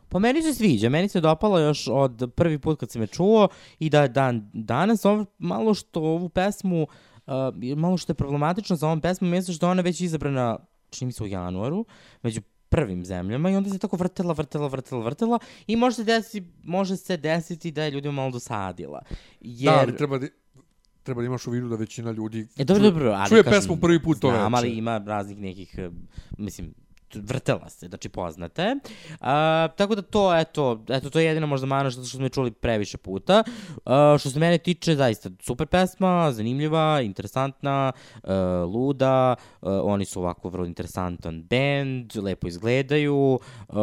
[0.09, 3.47] Po meni se sviđa, meni se dopalo još od prvi put kad sam je čuo
[3.79, 6.89] i da dan, danas ovo, malo što ovu pesmu, uh,
[7.75, 10.57] malo što je problematično za ovom pesmom, mislim što je ona već izabrana,
[10.89, 11.85] čini mi se u januaru,
[12.23, 16.47] među prvim zemljama i onda se tako vrtela, vrtela, vrtela, vrtela i može se desiti,
[16.63, 19.01] može se desiti da je ljudima malo dosadila.
[19.41, 19.73] Jer...
[19.73, 20.27] Da, ali treba da,
[21.03, 23.77] treba da imaš u vidu da većina ljudi E, dobro, dobro, ali čuje kažem, pesmu
[23.77, 24.39] prvi put to veče.
[24.39, 25.79] Znam, ali ima raznih nekih,
[26.37, 26.73] mislim,
[27.15, 28.75] vrtela se, znači poznate.
[29.21, 32.29] A, tako da to, eto, eto, to je jedina možda mana što, što smo je
[32.29, 33.43] čuli previše puta.
[33.85, 37.91] A, što se mene tiče, zaista, super pesma, zanimljiva, interesantna,
[38.23, 43.75] a, luda, a, oni su ovako vrlo interesantan band, lepo izgledaju, a,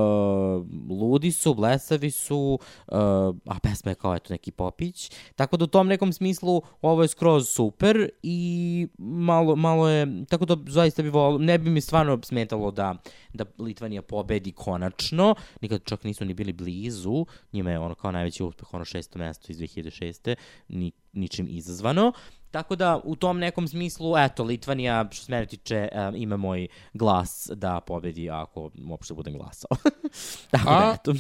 [0.90, 5.11] ludi su, blesavi su, a, a pesma je kao, eto, neki popić.
[5.37, 10.45] Tako da u tom nekom smislu ovo je skroz super i malo, malo je, tako
[10.45, 12.95] da zaista bi volio, ne bi mi stvarno smetalo da,
[13.33, 18.42] da Litvanija pobedi konačno, nikad čak nisu ni bili blizu, njima je ono kao najveći
[18.42, 20.35] uspeh, ono šesto mesto iz 2006.
[20.68, 22.12] Ni, ničim izazvano.
[22.50, 26.68] Tako da, u tom nekom smislu, eto, Litvanija, što se mene tiče, um, ima moj
[26.92, 29.70] glas da pobedi ako uopšte budem glasao.
[30.50, 31.14] Tako da, A- eto.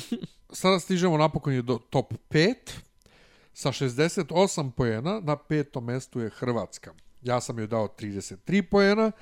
[0.52, 2.54] Sada stižemo napokon je do top 5.
[3.52, 6.92] Sa 68 poena na petom mestu je Hrvatska.
[7.22, 9.12] Ja sam joj dao 33 poena,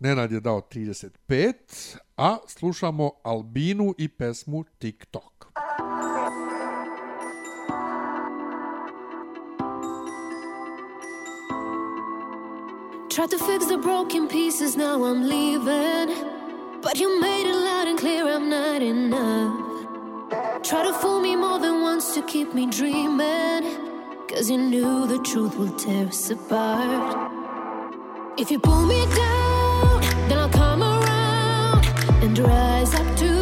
[0.00, 5.46] Nenad je dao 35, a slušamo Albinu i pesmu TikTok.
[13.10, 16.08] Tried to fix the broken pieces, now I'm leaving.
[16.82, 19.68] But you made it loud and clear I'm not enough.
[20.62, 23.62] Try to fool me more than once to keep me dreaming.
[24.28, 27.32] Cause you knew the truth will tear us apart.
[28.38, 29.27] If you pull me down,
[30.28, 31.86] then I'll come around
[32.22, 33.37] and rise up to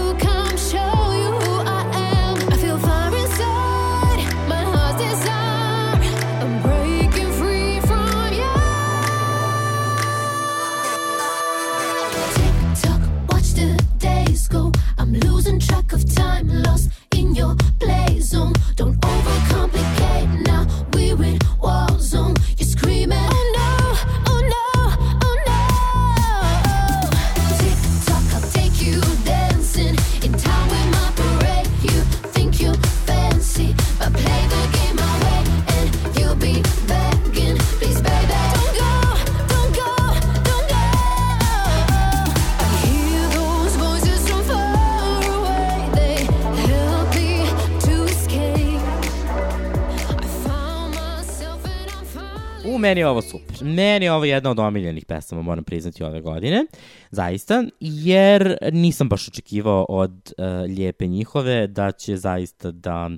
[52.86, 53.56] meni je ovo super.
[53.62, 56.66] Meni je ovo jedna od omiljenih pesama, moram priznati, ove godine.
[57.10, 60.44] Zaista, jer nisam baš očekivao od uh,
[60.76, 63.10] Lijepe njihove da će zaista da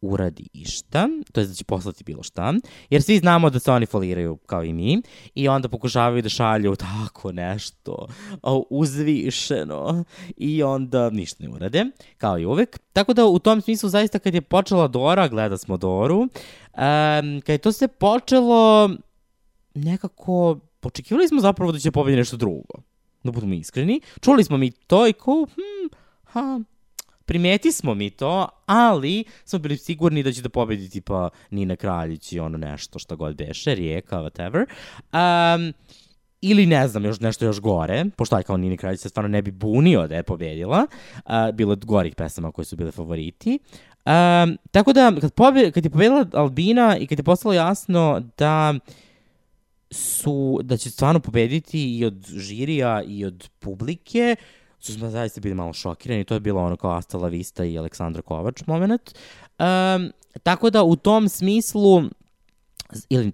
[0.00, 2.54] uradi išta, to je da će poslati bilo šta,
[2.90, 5.02] jer svi znamo da se oni foliraju kao i mi
[5.34, 8.06] i onda pokušavaju da šalju tako nešto
[8.70, 10.04] uzvišeno
[10.36, 11.84] i onda ništa ne urade,
[12.18, 12.78] kao i uvek.
[12.92, 16.28] Tako da u tom smislu zaista kad je počela Dora, gleda smo Doru,
[16.74, 18.90] um, kad je to se počelo
[19.74, 22.74] nekako, očekivali smo zapravo da će pobedi nešto drugo,
[23.22, 24.00] da budemo iskreni.
[24.20, 25.94] Čuli smo mi to i ko, hm,
[26.24, 26.60] ha,
[27.24, 32.32] primeti smo mi to, ali smo bili sigurni da će da pobedi tipa Nina Kraljić
[32.32, 34.66] i ono nešto šta god beše, Rijeka, whatever.
[35.12, 35.72] Um,
[36.40, 39.42] ili ne znam, još nešto još gore, pošto aj kao Nini Kraljić se stvarno ne
[39.42, 43.58] bi bunio da je pobedila, uh, bilo je gorih pesama koje su bile favoriti.
[44.06, 48.74] Um, tako da, kad, pobe, kad je pobedila Albina i kad je postalo jasno da
[49.90, 54.36] su, da će stvarno pobediti i od žirija i od publike,
[54.78, 57.78] su smo zaista bili malo šokirani, to je bilo ono kao Asta La Vista i
[57.78, 59.14] Aleksandra Kovač moment.
[59.58, 62.02] Um, tako da u tom smislu,
[63.08, 63.32] ili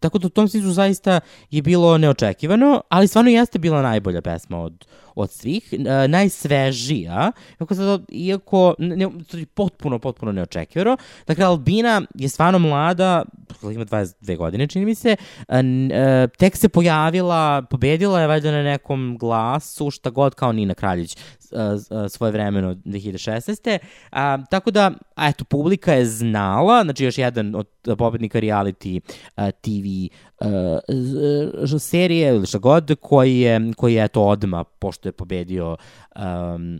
[0.00, 1.20] tako da u tom smislu zaista
[1.50, 7.74] je bilo neočekivano, ali stvarno jeste bila najbolja pesma od, od svih, e, najsvežija, iako,
[7.74, 9.08] sad, iako ne,
[9.54, 10.96] potpuno, potpuno neočekivano.
[11.26, 13.24] Dakle, Albina je stvarno mlada,
[13.62, 15.16] ima 22 godine, čini mi se,
[15.48, 15.58] e,
[15.92, 21.16] e, tek se pojavila, pobedila je valjda na nekom glasu, šta god kao Nina Kraljić
[22.08, 23.78] svoje vremeno 2016.
[24.10, 27.66] A, tako da, eto, publika je znala, znači još jedan od
[27.98, 29.00] pobednika reality
[29.36, 30.78] a, TV a,
[31.78, 35.76] serije ili šta god, koji je, koji je eto odma, pošto je pobedio
[36.16, 36.78] um,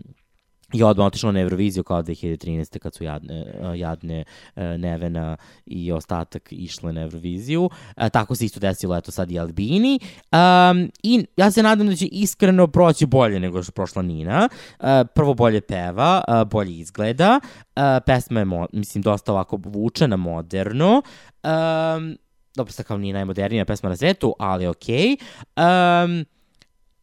[0.75, 2.79] i odmah otišla na Euroviziju kao 2013.
[2.79, 3.45] kad su jadne,
[3.77, 4.25] jadne
[4.57, 7.71] Nevena i ostatak išle na Euroviziju.
[8.13, 9.99] Tako se isto desilo eto sad i Albini.
[10.33, 14.49] Um, I ja se nadam da će iskreno proći bolje nego što prošla Nina.
[14.79, 17.41] Uh, prvo bolje peva, uh, bolje izgleda.
[17.77, 21.03] Uh, pesma je, mislim, dosta ovako vučena moderno.
[21.45, 22.17] Um,
[22.55, 25.17] dobro, sad kao nije najmodernija pesma na svetu, ali okej.
[25.57, 26.05] Okay.
[26.05, 26.25] Um,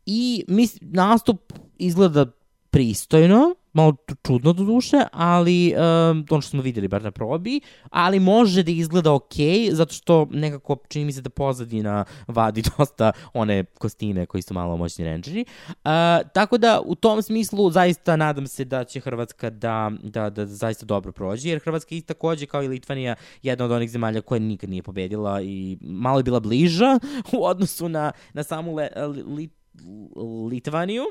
[0.05, 2.26] I mis, nastup izgleda
[2.69, 3.95] pristojno, malo
[4.28, 8.72] čudno do duše, ali um, ono što smo videli bar na probi, ali može da
[8.72, 9.36] izgleda ok,
[9.72, 14.78] zato što nekako čini mi se da pozadina vadi dosta one kostime koji su malo
[14.78, 15.45] moćni renđeri.
[15.67, 15.91] Uh,
[16.34, 20.45] tako da u tom smislu zaista nadam se da će Hrvatska da, da, da, da
[20.45, 24.39] zaista dobro prođe, jer Hrvatska je takođe kao i Litvanija jedna od onih zemalja koja
[24.39, 26.99] nikad nije pobedila i malo je bila bliža
[27.38, 28.89] u odnosu na, na samu le,
[29.28, 29.49] li,
[30.49, 31.03] Litvaniju,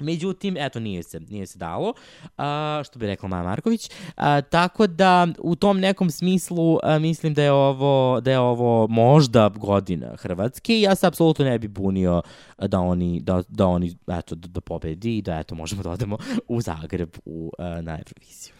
[0.00, 1.94] Međutim, eto, nije se, nije se dalo,
[2.36, 3.90] a, što bi rekla Maja Marković.
[4.16, 8.86] A, tako da, u tom nekom smislu, a, mislim da je ovo, da je ovo
[8.86, 12.22] možda godina Hrvatske i ja se apsolutno ne bi bunio
[12.58, 16.18] da oni, da, da oni eto, da, da pobedi i da, eto, možemo da odemo
[16.48, 18.54] u Zagreb u, a, na Euroviziju.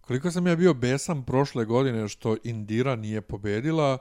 [0.00, 3.98] Koliko sam ja bio besan prošle godine što Indira nije pobedila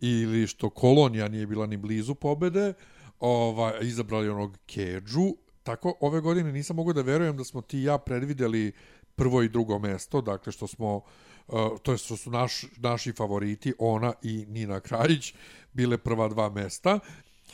[0.00, 2.72] ili što Kolonija nije bila ni blizu pobede,
[3.20, 7.84] ovaj, izabrali onog Keđu, tako ove godine nisam mogao da verujem da smo ti i
[7.84, 8.72] ja predvideli
[9.16, 11.02] prvo i drugo mesto, dakle što smo uh,
[11.82, 15.34] to je što su naš, naši favoriti, ona i Nina Kraljić
[15.72, 16.98] bile prva dva mesta.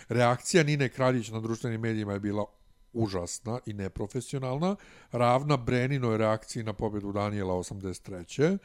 [0.08, 2.44] Reakcija Nine Kraljić na društvenim medijima je bila
[2.92, 4.76] užasna i neprofesionalna,
[5.12, 8.58] ravna Breninoj reakciji na pobjedu Danijela 83.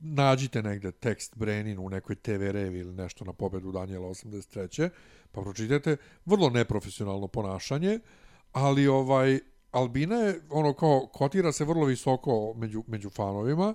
[0.00, 4.88] Nađite negde tekst Brenin u nekoj TV revi ili nešto na pobjedu Danijela 83.
[5.32, 5.96] Pa pročitajte,
[6.26, 7.94] vrlo neprofesionalno ponašanje.
[7.94, 8.21] Uh,
[8.52, 9.40] ali ovaj
[9.70, 13.74] Albina je ono kao kotira se vrlo visoko među, među fanovima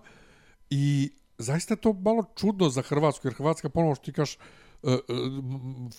[0.70, 5.00] i zaista to malo čudno za Hrvatsku, jer Hrvatska ponovo što ti kaš uh, uh,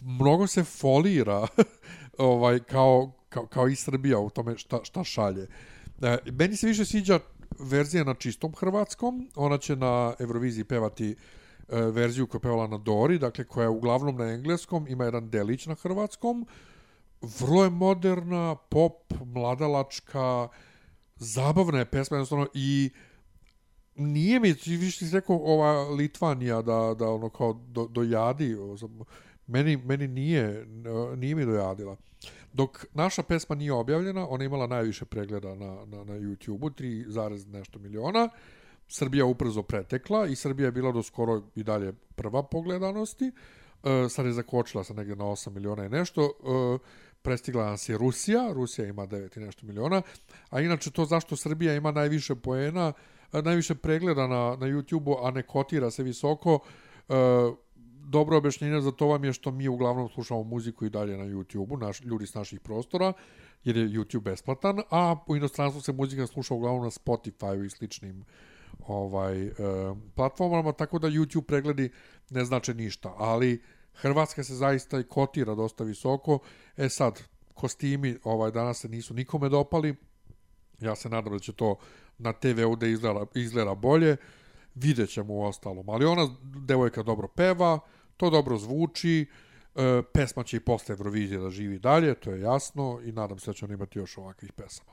[0.02, 1.46] mnogo se folira
[2.18, 5.42] ovaj kao, kao, kao i Srbija u tome šta, šta šalje.
[5.42, 5.48] Uh,
[6.32, 7.18] meni se više sviđa
[7.58, 11.16] verzija na čistom hrvatskom, ona će na Euroviziji pevati
[11.68, 15.66] verziju koja je pevala na Dori, dakle koja je uglavnom na engleskom, ima jedan delić
[15.66, 16.46] na hrvatskom,
[17.22, 20.48] vrlo je moderna, pop, mladalačka,
[21.16, 22.90] zabavna je pesma jednostavno i
[23.94, 28.56] nije mi, više ti rekao ova Litvanija da, da ono kao do, dojadi,
[29.46, 30.66] meni, meni nije,
[31.16, 31.96] nije mi dojadila.
[32.52, 37.78] Dok naša pesma nije objavljena, ona imala najviše pregleda na, na, na YouTube-u, 3, nešto
[37.78, 38.28] miliona,
[38.88, 43.30] Srbija uprzo pretekla i Srbija je bila do skoro i dalje prva pogledanosti,
[43.82, 46.80] uh, sad je zakočila sa negde na 8 miliona i nešto, uh,
[47.28, 50.02] prestigla nas je Rusija, Rusija ima 9 i nešto miliona,
[50.50, 52.92] a inače to zašto Srbija ima najviše poena,
[53.32, 56.58] najviše pregleda na, na YouTube-u, a ne kotira se visoko,
[58.08, 61.76] dobro objašnjenje za to vam je što mi uglavnom slušamo muziku i dalje na YouTube-u,
[61.76, 63.12] naš, ljudi s naših prostora,
[63.64, 68.24] jer je YouTube besplatan, a u inostranstvu se muzika sluša uglavnom na Spotify i sličnim
[68.86, 69.52] ovaj e,
[70.14, 71.90] platformama, tako da YouTube pregledi
[72.30, 73.62] ne znače ništa, ali
[74.00, 76.38] Hrvatska se zaista i kotira dosta visoko.
[76.76, 77.22] E sad,
[77.54, 79.94] kostimi ovaj danas se nisu nikome dopali.
[80.80, 81.76] Ja se nadam da će to
[82.18, 84.16] na TV-u da izgleda, izgleda bolje.
[84.74, 85.88] Vidjet ćemo u ostalom.
[85.88, 87.78] Ali ona, devojka, dobro peva,
[88.16, 89.26] to dobro zvuči,
[89.74, 93.50] e, pesma će i posle Eurovizije da živi dalje, to je jasno i nadam se
[93.50, 94.92] da će on imati još ovakvih pesama.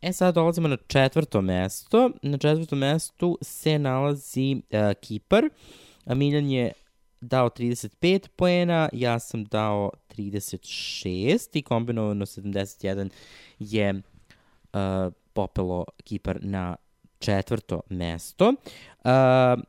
[0.00, 2.10] E sad dolazimo na četvrto mesto.
[2.22, 5.44] Na četvrtom mestu se nalazi uh, Kipar.
[6.06, 6.72] Miljan je
[7.28, 13.10] dao 35 poena, ja sam dao 36 i kombinovano 71
[13.58, 16.76] je uh, popelo Kipar na
[17.18, 18.48] četvrto mesto.
[18.48, 19.62] Uh,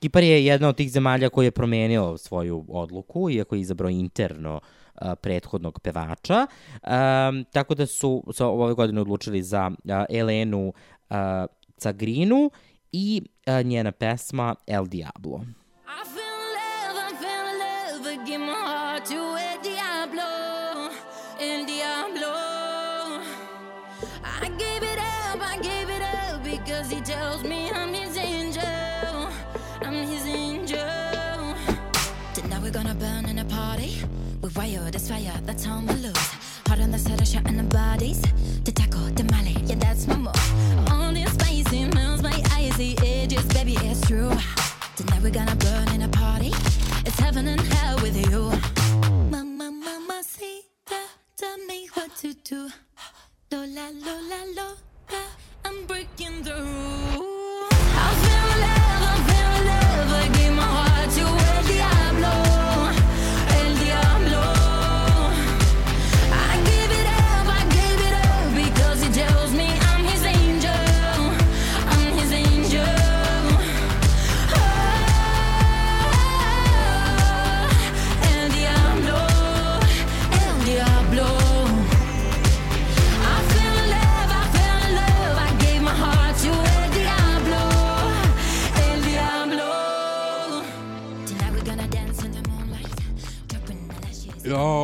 [0.00, 4.60] Kipar je jedna od tih zemalja koja je promenila svoju odluku, iako je izabrao interno
[4.60, 6.46] uh, prethodnog pevača.
[6.72, 10.72] Um, tako da su, su ove godine odlučili za uh, Elenu
[11.10, 11.16] uh,
[11.76, 12.50] Cagrinu
[12.92, 15.40] i uh, njena pesma El Diablo.
[19.08, 20.90] To El Diablo,
[21.38, 23.22] El Diablo.
[24.24, 29.28] I gave it up, I gave it up because he tells me I'm his angel,
[29.80, 31.54] I'm his angel.
[32.34, 34.02] Tonight we're gonna burn in a party.
[34.42, 36.28] We wire this fire, that's how we lose.
[36.66, 38.20] Hard on the set of shot in the bodies.
[38.64, 40.90] To tackle the Mali, yeah, that's my move.
[40.90, 44.32] All this spicy melts my icy edges, baby, it's true.
[44.96, 46.50] Tonight we're gonna burn in a party.
[47.06, 47.95] It's heaven and hell
[51.36, 52.70] tell me what to do.
[53.52, 55.24] Lola, Lola, Lola.
[55.64, 57.05] I'm breaking the rules.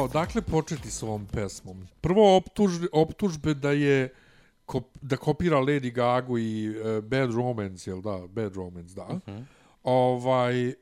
[0.08, 1.86] Dakle početi s ovom pesmom?
[2.00, 4.12] Prvo optuž, optužbe da je
[4.66, 8.20] kop, da kopira Lady Gaga i uh, Bad Romance, jel da?
[8.28, 9.04] Bad Romance, da.
[9.04, 9.44] Uh -huh.
[9.82, 10.74] Ovaj,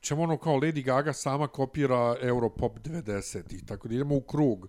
[0.00, 4.68] čemu ono kao Lady Gaga sama kopira Europop 90-ih, tako da idemo u krug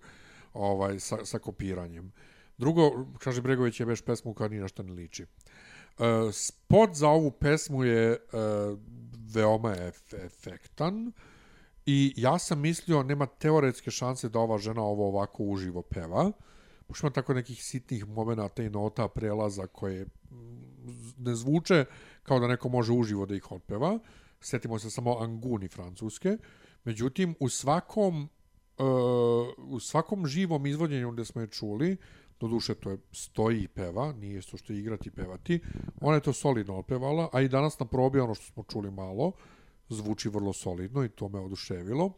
[0.54, 2.12] ovaj, sa, sa kopiranjem.
[2.58, 5.24] Drugo, kaže Bregović je već pesmu koja ni na što ne liči.
[5.24, 8.80] Uh, spot za ovu pesmu je uh,
[9.34, 11.12] veoma ef efektan
[11.86, 16.32] i ja sam mislio nema teoretske šanse da ova žena ovo ovako uživo peva.
[16.88, 21.86] Pošto ima tako nekih sitnih momenata i nota prelaza koje mm, ne zvuče
[22.24, 24.00] kao da neko može uživo da ih otpeva.
[24.42, 26.38] Setimo se samo Anguni francuske.
[26.84, 28.30] Međutim, u svakom
[28.78, 31.98] uh, u svakom živom izvođenju gde smo je čuli,
[32.40, 35.60] do duše to je stoji i peva, nije to što je igrati i pevati,
[36.02, 39.32] ona je to solidno otpevala, a i danas na probi ono što smo čuli malo,
[39.90, 42.12] zvuči vrlo solidno i to me oduševilo.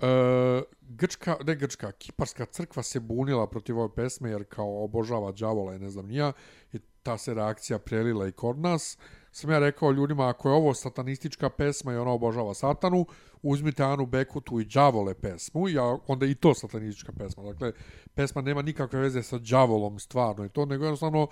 [0.00, 5.74] E, Grčka, ne Grčka, Kiparska crkva se bunila protiv ove pesme jer kao obožava đavola
[5.74, 6.32] i ne znam nija
[6.72, 8.98] i ta se reakcija prelila i kod nas.
[9.32, 13.06] Sam ja rekao ljudima, ako je ovo satanistička pesma i ona obožava satanu,
[13.42, 17.42] uzmite Anu Bekutu i đavole pesmu, ja, onda i to satanistička pesma.
[17.42, 17.72] Dakle,
[18.14, 21.28] pesma nema nikakve veze sa đavolom stvarno i to, nego jednostavno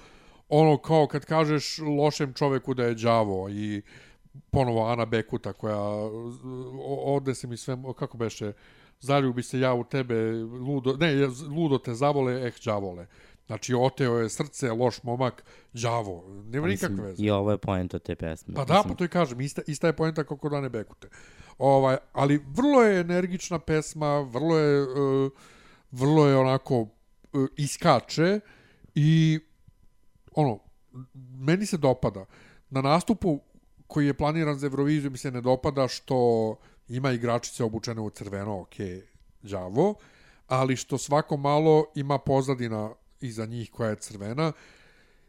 [0.48, 3.82] ono kao kad kažeš lošem čoveku da je đavo i
[4.50, 5.78] ponovo Ana Bekuta koja
[7.04, 8.52] odnese mi sve, kako beše,
[9.00, 11.26] zaljubi se ja u tebe, ludo, ne,
[11.56, 13.06] ludo te zavole, eh, đavole.
[13.46, 16.24] Znači, oteo je srce, loš momak, đavo.
[16.44, 17.24] Nema nikakve veze.
[17.24, 18.54] I ovo je poenta te pesme.
[18.54, 21.08] Pa da, pa to i kažem, ista, ista je poenta kao kod Ane Bekute.
[21.58, 25.32] Ovaj, ali vrlo je energična pesma, vrlo je, uh,
[25.90, 26.88] vrlo je onako uh,
[27.56, 28.40] iskače
[28.94, 29.40] i
[30.34, 30.58] ono,
[31.38, 32.24] meni se dopada.
[32.70, 33.40] Na nastupu
[33.90, 36.56] koji je planiran za Euroviziju mi se ne dopada što
[36.88, 38.76] ima igračice obučene u crveno, ok,
[39.42, 39.94] đavo,
[40.48, 44.52] ali što svako malo ima pozadina iza njih koja je crvena.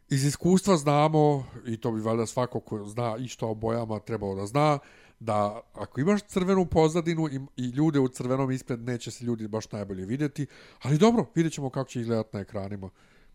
[0.08, 4.34] Iz iskustva znamo, i to bi valjda svako ko zna i što o bojama trebao
[4.34, 4.78] da zna,
[5.20, 9.72] da ako imaš crvenu pozadinu i, i ljude u crvenom ispred, neće se ljudi baš
[9.72, 10.46] najbolje vidjeti,
[10.82, 12.90] ali dobro, vidjet ćemo kako će izgledati na ekranima.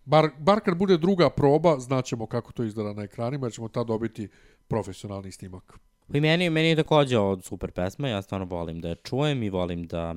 [0.05, 3.87] Bar, bar kad bude druga proba, znaćemo kako to izgleda na ekranima, jer ćemo tad
[3.87, 4.27] dobiti
[4.67, 5.79] profesionalni snimak.
[6.11, 9.43] Pa i meni, meni je takođe ovo super pesma, ja stvarno volim da je čujem
[9.43, 10.15] i volim da,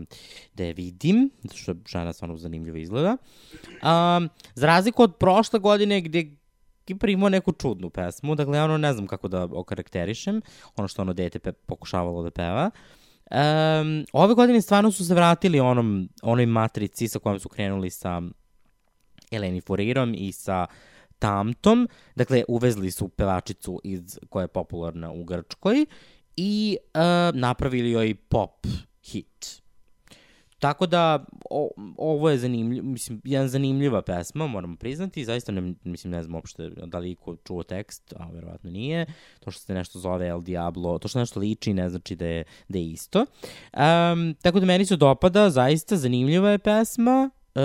[0.54, 3.16] da je vidim, zato što žena stvarno zanimljivo izgleda.
[3.62, 6.40] Um, za razliku od prošle godine gde
[6.84, 10.42] Kipar imao neku čudnu pesmu, dakle ja ono ne znam kako da okarakterišem,
[10.76, 12.70] ono što ono dete pe, pokušavalo da peva.
[13.30, 18.22] Um, ove godine stvarno su se vratili onom, onoj matrici sa kojom su krenuli sa
[19.30, 20.66] Eleni Furirom i sa
[21.20, 21.88] Tamtom.
[22.16, 25.86] Dakle, uvezli su pevačicu iz, koja je popularna u Grčkoj
[26.36, 27.00] i uh,
[27.40, 28.66] napravili joj pop
[29.04, 29.60] hit.
[30.60, 36.10] Tako da, o, ovo je zanimljiv, mislim, jedan zanimljiva pesma, moram priznati, zaista ne, mislim,
[36.10, 39.06] ne znam uopšte da li iko čuo tekst, a verovatno nije,
[39.40, 42.44] to što se nešto zove El Diablo, to što nešto liči ne znači da je,
[42.68, 43.18] da je isto.
[43.18, 47.60] Um, tako da meni se dopada, zaista zanimljiva je pesma, e,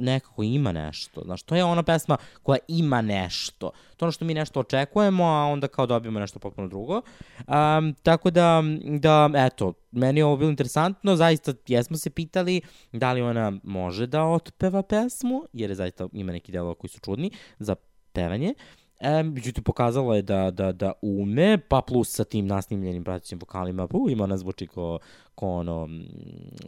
[0.00, 1.22] nekako ima nešto.
[1.24, 3.70] Znaš, to je ona pesma koja ima nešto.
[3.96, 7.02] To je ono što mi nešto očekujemo, a onda kao dobijemo nešto potpuno drugo.
[7.38, 8.62] Um, tako da,
[9.00, 12.60] da, eto, meni je ovo bilo interesantno, zaista jesmo se pitali
[12.92, 17.00] da li ona može da otpeva pesmu, jer je zaista ima neki delova koji su
[17.00, 17.74] čudni za
[18.12, 18.54] pevanje.
[19.00, 23.88] E, međutim, pokazala je da, da, da ume, pa plus sa tim nasnimljenim pratećim vokalima,
[23.88, 24.98] pu, ima ona zvuči ko,
[25.34, 26.02] ko ono, mm,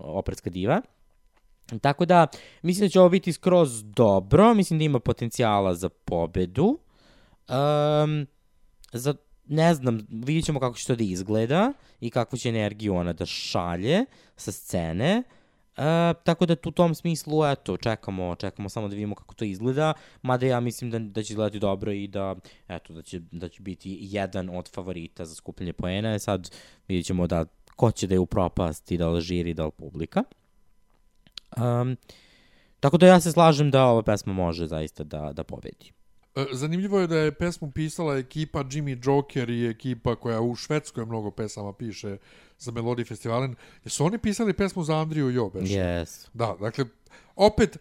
[0.01, 0.83] operska diva.
[1.81, 2.27] Tako da,
[2.63, 6.79] mislim da će ovo biti skroz dobro, mislim da ima potencijala za pobedu.
[7.49, 8.27] Um,
[8.93, 9.15] za,
[9.47, 13.27] ne znam, vidjet ćemo kako će to da izgleda i kakvu će energiju ona da
[13.27, 14.05] šalje
[14.37, 15.23] sa scene.
[15.77, 15.83] Uh,
[16.25, 19.93] tako da tu u tom smislu, eto, čekamo, čekamo samo da vidimo kako to izgleda,
[20.23, 22.35] mada ja mislim da, da će izgledati dobro i da,
[22.69, 26.15] eto, da će, da će biti jedan od favorita za skupljanje poena.
[26.15, 26.51] E Sad
[26.89, 27.45] vidjet ćemo da
[27.77, 30.25] ko će da je u propasti, da li žiri, da li publika.
[31.57, 31.97] Um,
[32.81, 35.93] tako da ja se slažem da ova pesma može zaista da, da pobedi.
[36.37, 41.05] E, Zanimljivo je da je pesmu pisala ekipa Jimmy Joker i ekipa koja u Švedskoj
[41.05, 42.17] mnogo pesama piše
[42.59, 43.55] za Melodi Festivalen.
[43.85, 45.71] Jesu oni pisali pesmu za Andriju Jo, beš?
[45.71, 46.29] Yes.
[46.35, 46.85] Da, dakle,
[47.37, 47.79] opet, e,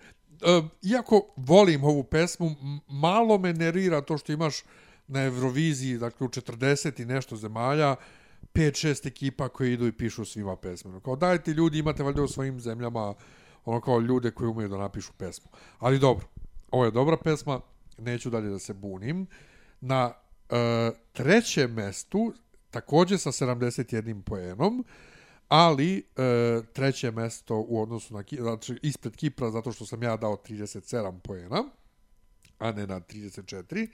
[0.84, 2.55] iako volim ovu pesmu,
[2.88, 4.63] malo me nerira to što imaš
[5.07, 7.95] na Euroviziji, dakle u 40 i nešto zemalja,
[8.53, 10.99] 5-6 ekipa koji idu i pišu svima pesme.
[11.03, 13.13] Kao dajte ljudi, imate valjda u svojim zemljama
[13.66, 15.47] ono kao ljude koji umeju da napišu pesmu.
[15.80, 16.28] Ali dobro,
[16.72, 17.59] ovo je dobra pesma,
[17.97, 19.28] neću dalje da se bunim.
[19.82, 20.13] Na
[20.49, 22.34] e, trećem mestu,
[22.72, 24.86] takođe sa 71 poenom,
[25.47, 30.36] ali e, treće mesto u odnosu na znači ispred Kipra zato što sam ja dao
[30.36, 31.63] 37 poena,
[32.59, 33.88] a ne na 34,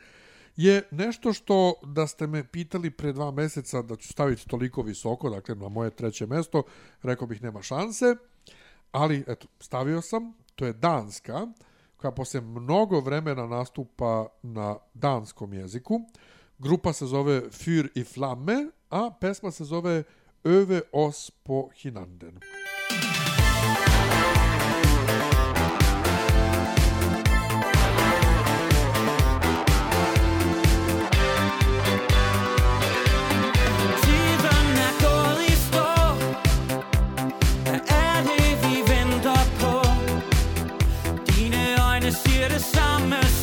[0.55, 5.29] je nešto što da ste me pitali pre dva meseca da ću staviti toliko visoko,
[5.29, 6.63] dakle na moje treće mesto,
[7.03, 8.15] rekao bih nema šanse,
[8.91, 11.47] ali eto, stavio sam, to je Danska,
[11.97, 16.01] koja posle mnogo vremena nastupa na danskom jeziku.
[16.57, 20.03] Grupa se zove Fyr i Flamme, a pesma se zove
[20.43, 22.39] Öve oss på hinanden.
[22.39, 22.70] Tiden
[43.01, 43.40] promise.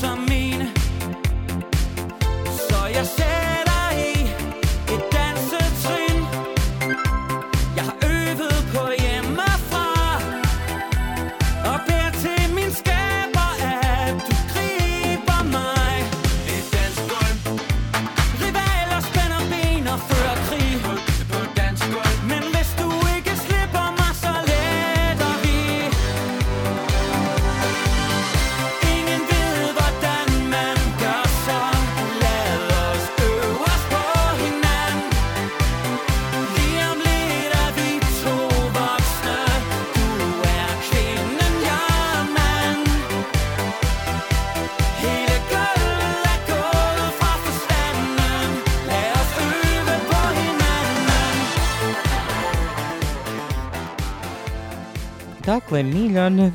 [55.79, 56.53] Dakle, Miljan, um,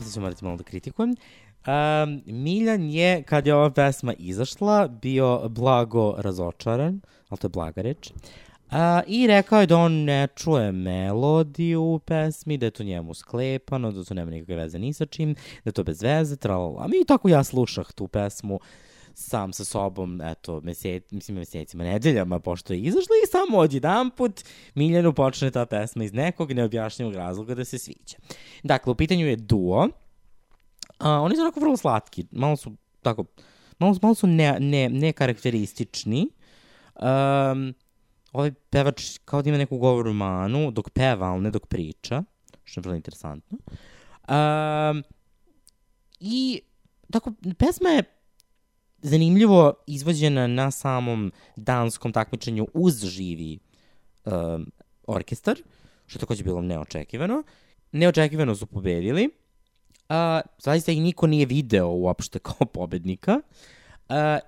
[0.00, 5.48] sad ću morati malo da kritikujem, um, Miljan je, kad je ova pesma izašla, bio
[5.48, 8.10] blago razočaran, ali to je blaga reč,
[8.70, 13.14] A, I rekao je da on ne čuje melodiju u pesmi, da je to njemu
[13.14, 16.84] sklepano, da to nema nikakve veze ni sa čim, da je to bez veze, tralala.
[16.84, 18.60] A mi tako ja slušah tu pesmu
[19.16, 24.44] sam sa sobom, eto, mesec, mislim mesecima, nedeljama, pošto je izašla i samo odjedan put
[24.74, 28.16] Miljanu počne ta pesma iz nekog neobjašnjivog razloga da se sviđa.
[28.62, 29.88] Dakle, u pitanju je duo.
[30.98, 33.24] A, oni su onako vrlo slatki, malo su tako,
[33.78, 34.88] malo, malo su ne, ne.
[36.94, 37.74] Um,
[38.32, 42.22] ovaj pevač kao da ima neku govoru manu dok peva, ali ne dok priča,
[42.64, 43.58] što je vrlo interesantno.
[44.28, 45.02] Um,
[46.20, 46.60] I
[47.10, 48.15] tako, pesma je
[49.02, 53.58] zanimljivo izvođena na samom danskom takmičenju uz živi
[54.24, 54.72] um,
[55.06, 55.56] orkestar,
[56.06, 57.42] što je takođe bilo neočekivano.
[57.92, 59.28] Neočekivano su pobedili.
[60.08, 63.40] A, zaista ih niko nije video uopšte kao pobednika.
[64.08, 64.38] A,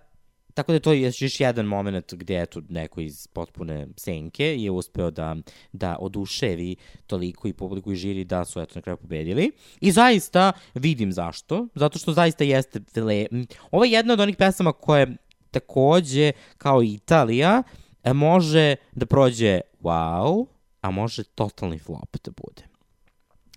[0.59, 4.70] tako da je to još još jedan moment gde eto, neko iz potpune senke je
[4.70, 5.36] uspeo da,
[5.72, 9.50] da oduševi toliko i publiku i žiri da su eto na kraju pobedili.
[9.80, 11.66] I zaista vidim zašto.
[11.74, 13.26] Zato što zaista jeste le...
[13.70, 15.16] Ovo je jedna od onih pesama koje
[15.50, 17.62] takođe, kao Italija,
[18.04, 20.46] e, može da prođe wow,
[20.80, 22.78] a može totalni flop da bude.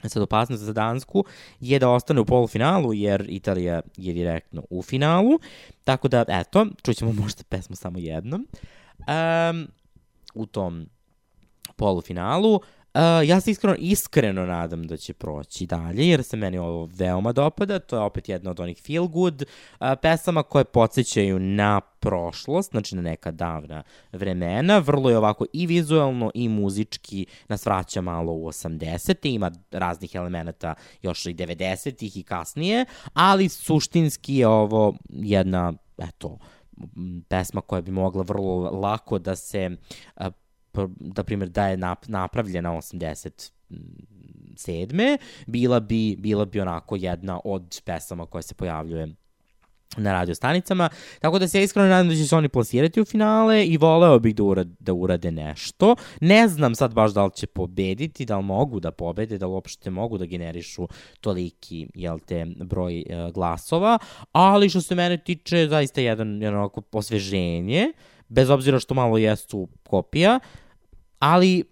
[0.09, 1.23] Sad opasnost za Dansku
[1.59, 5.39] je da ostane u polufinalu, jer Italija je direktno u finalu.
[5.83, 8.47] Tako da, eto, čućemo možda pesmu samo jednom.
[8.99, 9.67] Um,
[10.33, 10.85] u tom
[11.75, 12.55] polufinalu.
[12.55, 12.61] Uh,
[13.25, 17.79] ja se iskreno, iskreno nadam da će proći dalje, jer se meni ovo veoma dopada.
[17.79, 22.95] To je opet jedna od onih feel good uh, pesama koje podsjećaju na prošlost, znači
[22.95, 24.77] na neka davna vremena.
[24.77, 29.15] Vrlo je ovako i vizualno i muzički nas vraća malo u 80.
[29.23, 36.37] Ima raznih elemenata još i 90-ih i kasnije, ali suštinski je ovo jedna, eto,
[37.27, 39.69] pesma koja bi mogla vrlo lako da se
[40.15, 40.25] uh,
[40.99, 45.17] da primjer da je nap, napravljena 87.
[45.47, 49.15] bila bi, bila bi onako jedna od pesama koja se pojavljuje
[49.97, 53.05] na radio stanicama, tako da se ja iskreno nadam da će se oni plasirati u
[53.05, 55.95] finale i voleo bih da, urade, da urade nešto.
[56.21, 59.51] Ne znam sad baš da li će pobediti, da li mogu da pobede, da li
[59.51, 60.87] uopšte mogu da generišu
[61.21, 63.97] toliki, jel te, broj e, glasova,
[64.31, 67.91] ali što se mene tiče, zaista jedan, jedan osveženje,
[68.31, 70.39] bez obzira što malo jesu kopija,
[71.19, 71.63] ali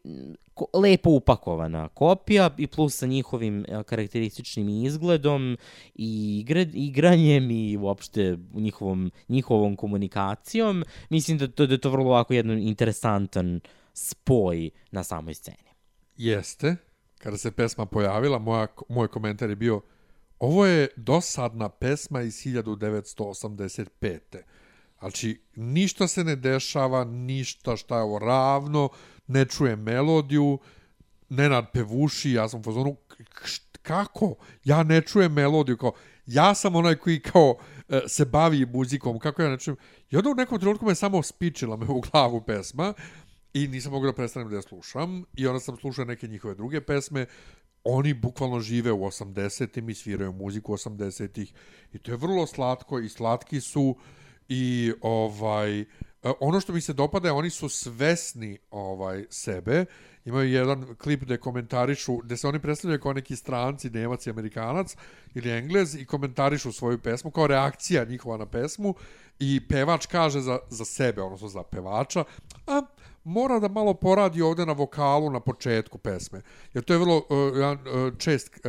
[0.73, 5.57] lepo upakovana kopija i plus sa njihovim e, karakterističnim izgledom
[5.95, 10.83] i igra, igranjem i uopšte njihovom, njihovom komunikacijom.
[11.09, 13.59] Mislim da to, da je to vrlo ovako jedan interesantan
[13.93, 15.69] spoj na samoj sceni.
[16.17, 16.75] Jeste.
[17.17, 19.81] Kada se pesma pojavila, moja, moj komentar je bio
[20.39, 24.19] ovo je dosadna pesma iz 1985.
[24.99, 28.89] Znači, ništa se ne dešava, ništa šta je ovo ravno,
[29.27, 30.59] ne čujem melodiju,
[31.29, 32.95] Nenad pevuši, ja sam u fazonu,
[33.81, 34.35] kako?
[34.63, 35.91] Ja ne čujem melodiju, kao,
[36.25, 37.55] ja sam onaj koji kao
[37.89, 39.77] e, se bavi muzikom, kako ja ne čujem.
[40.09, 42.93] I onda u nekom trenutku me samo spičila me u glavu pesma
[43.53, 46.81] i nisam mogao da prestanem da je slušam i onda sam slušao neke njihove druge
[46.81, 47.25] pesme
[47.83, 51.53] oni bukvalno žive u 80-im i sviraju muziku 80-ih
[51.93, 53.95] i to je vrlo slatko i slatki su
[54.49, 55.85] i ovaj
[56.23, 59.85] E, ono što mi se dopada je oni su svesni ovaj sebe.
[60.25, 64.95] Imaju jedan klip gde komentarišu, gde se oni predstavljaju kao neki stranci, nemac i amerikanac
[65.33, 68.95] ili englez i komentarišu svoju pesmu kao reakcija njihova na pesmu
[69.39, 72.23] i pevač kaže za, za sebe, odnosno za pevača,
[72.67, 72.81] a
[73.23, 76.41] mora da malo poradi ovde na vokalu na početku pesme.
[76.73, 78.59] Jer to je vrlo uh, čest,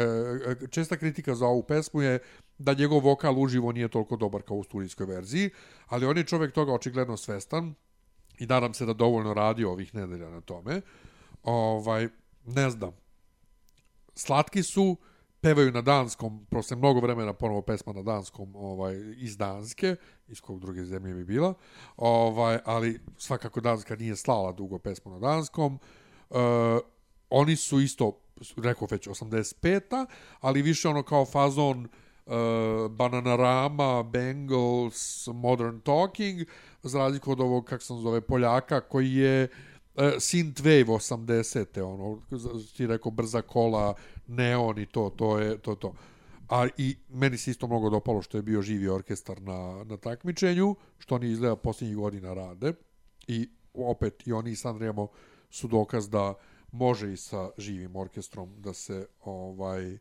[0.60, 2.18] uh, česta kritika za ovu pesmu je
[2.60, 5.50] da njegov vokal uživo nije toliko dobar kao u studijskoj verziji,
[5.86, 7.74] ali on je čovek toga očigledno svestan
[8.38, 10.80] i nadam se da dovoljno radi ovih nedelja na tome.
[11.42, 12.08] Ovaj,
[12.46, 12.92] ne znam.
[14.14, 14.96] Slatki su,
[15.40, 19.96] pevaju na danskom, prosto mnogo vremena ponovo pesma na danskom ovaj, iz Danske,
[20.28, 21.54] iz kog druge zemlje bi bila,
[21.96, 25.78] ovaj, ali svakako Danska nije slala dugo pesmu na danskom.
[26.30, 26.38] Uh,
[27.30, 28.20] oni su isto,
[28.56, 30.06] rekao već, 85-a,
[30.40, 31.88] ali više ono kao fazon
[32.90, 36.46] Bananarama, Bengals, Modern Talking,
[36.82, 41.82] za razliku od ovog, kak sam zove, Poljaka, koji je uh, Synthwave 80.
[41.82, 42.20] ono,
[42.76, 43.94] ti rekao brza kola,
[44.26, 45.94] neon i to, to je to, to.
[46.48, 50.76] A i meni se isto mnogo dopalo što je bio živi orkestar na, na takmičenju,
[50.98, 52.72] što oni izgleda posljednjih godina rade.
[53.26, 55.08] I opet i oni i Sanremo
[55.50, 56.34] su dokaz da
[56.72, 59.98] može i sa živim orkestrom da se ovaj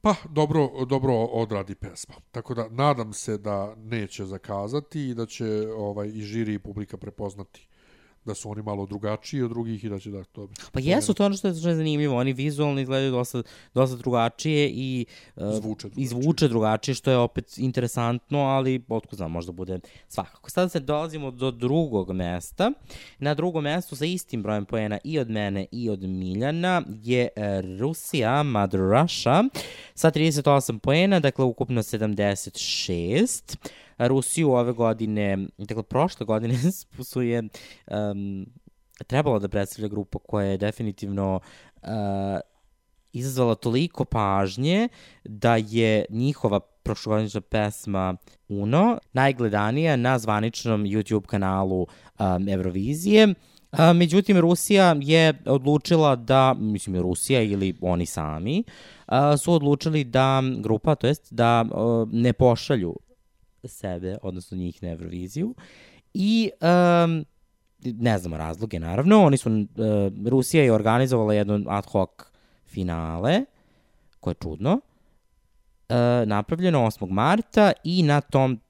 [0.00, 2.14] pa dobro, dobro odradi pesma.
[2.30, 6.96] Tako da nadam se da neće zakazati i da će ovaj i žiri i publika
[6.96, 7.68] prepoznati
[8.28, 10.48] da su oni malo drugačiji od drugih i da će da to...
[10.72, 12.16] Pa jesu, to je ono što je, što je zanimljivo.
[12.16, 13.42] Oni vizualno izgledaju dosta,
[13.74, 15.06] dosta drugačije i,
[15.36, 16.08] uh, Zvuče drugačije.
[16.08, 20.50] zvuče drugačije, što je opet interesantno, ali otko znam, možda bude svakako.
[20.50, 22.70] Sada se dolazimo do drugog mesta.
[23.18, 27.62] Na drugom mestu sa istim brojem poena i od mene i od Miljana je e,
[27.80, 29.44] Rusija, Mother Russia,
[29.94, 33.56] sa 38 poena, dakle ukupno 76.
[33.98, 36.54] Rusiju ove godine, dakle prošle godine
[37.04, 38.46] su- je um,
[39.06, 41.40] trebalo da predstavlja grupa koja je definitivno
[41.82, 41.88] uh,
[43.12, 44.88] izazvala toliko pažnje
[45.24, 48.16] da je njihova prošlogodišnja pesma
[48.48, 51.86] Uno najgledanija na zvaničnom YouTube kanalu
[52.18, 53.34] um, Eurovizije.
[53.70, 58.64] A, međutim, Rusija je odlučila da, mislim, Rusija ili oni sami,
[59.06, 62.94] a, su odlučili da grupa, to jest da a, ne pošalju
[63.64, 65.54] sebe, odnosno njih na Euroviziju.
[66.14, 66.50] I
[67.04, 67.24] um,
[67.84, 69.24] ne znamo razloge, naravno.
[69.24, 69.66] Oni su, uh,
[70.28, 72.10] Rusija je organizovala jedno ad hoc
[72.66, 73.44] finale,
[74.20, 75.96] koje je čudno, uh,
[76.26, 77.10] napravljeno 8.
[77.10, 78.60] marta i na tom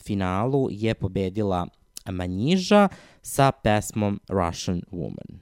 [0.00, 1.66] finalu je pobedila
[2.10, 2.88] Manjiža
[3.22, 5.41] sa pesmom Russian Woman.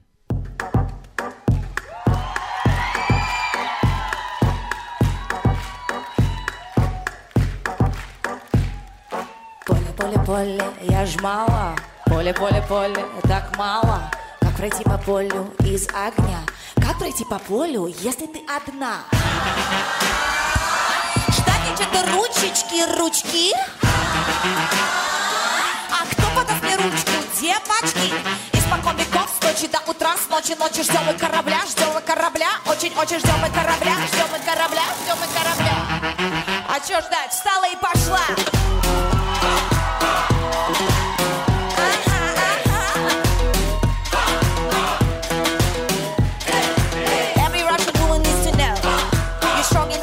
[10.11, 11.77] Поле, поле, я ж мало.
[12.07, 14.11] Поле, поле, поле, так мало.
[14.41, 16.41] Как пройти по полю из огня?
[16.75, 19.05] Как пройти по полю, если ты одна?
[21.31, 23.53] Штанить это ручечки, ручки.
[25.93, 27.13] А кто подаст мне ручку?
[27.41, 28.13] Девочки.
[28.53, 32.49] Испокон веков, с ночи до утра, с ночи ночи ждем мы корабля, ждем мы корабля,
[32.67, 35.77] очень-очень ждем мы корабля, ждем мы корабля, ждем мы корабля.
[36.69, 37.31] А чё ждать?
[37.31, 39.20] Встала и пошла.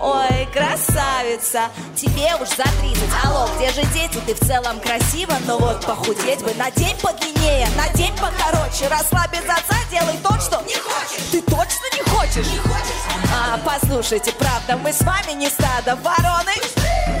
[0.00, 4.20] Ой, красавица, тебе уж за 30 Алло, где же дети?
[4.26, 9.44] Ты в целом красива Но вот похудеть бы на день подлиннее На день покороче Расслабить
[9.44, 12.46] отца, делай то, что Не хочешь Ты точно не хочешь?
[12.52, 13.02] Не хочешь
[13.34, 16.52] а, Послушайте, правда, мы с вами не стадо вороны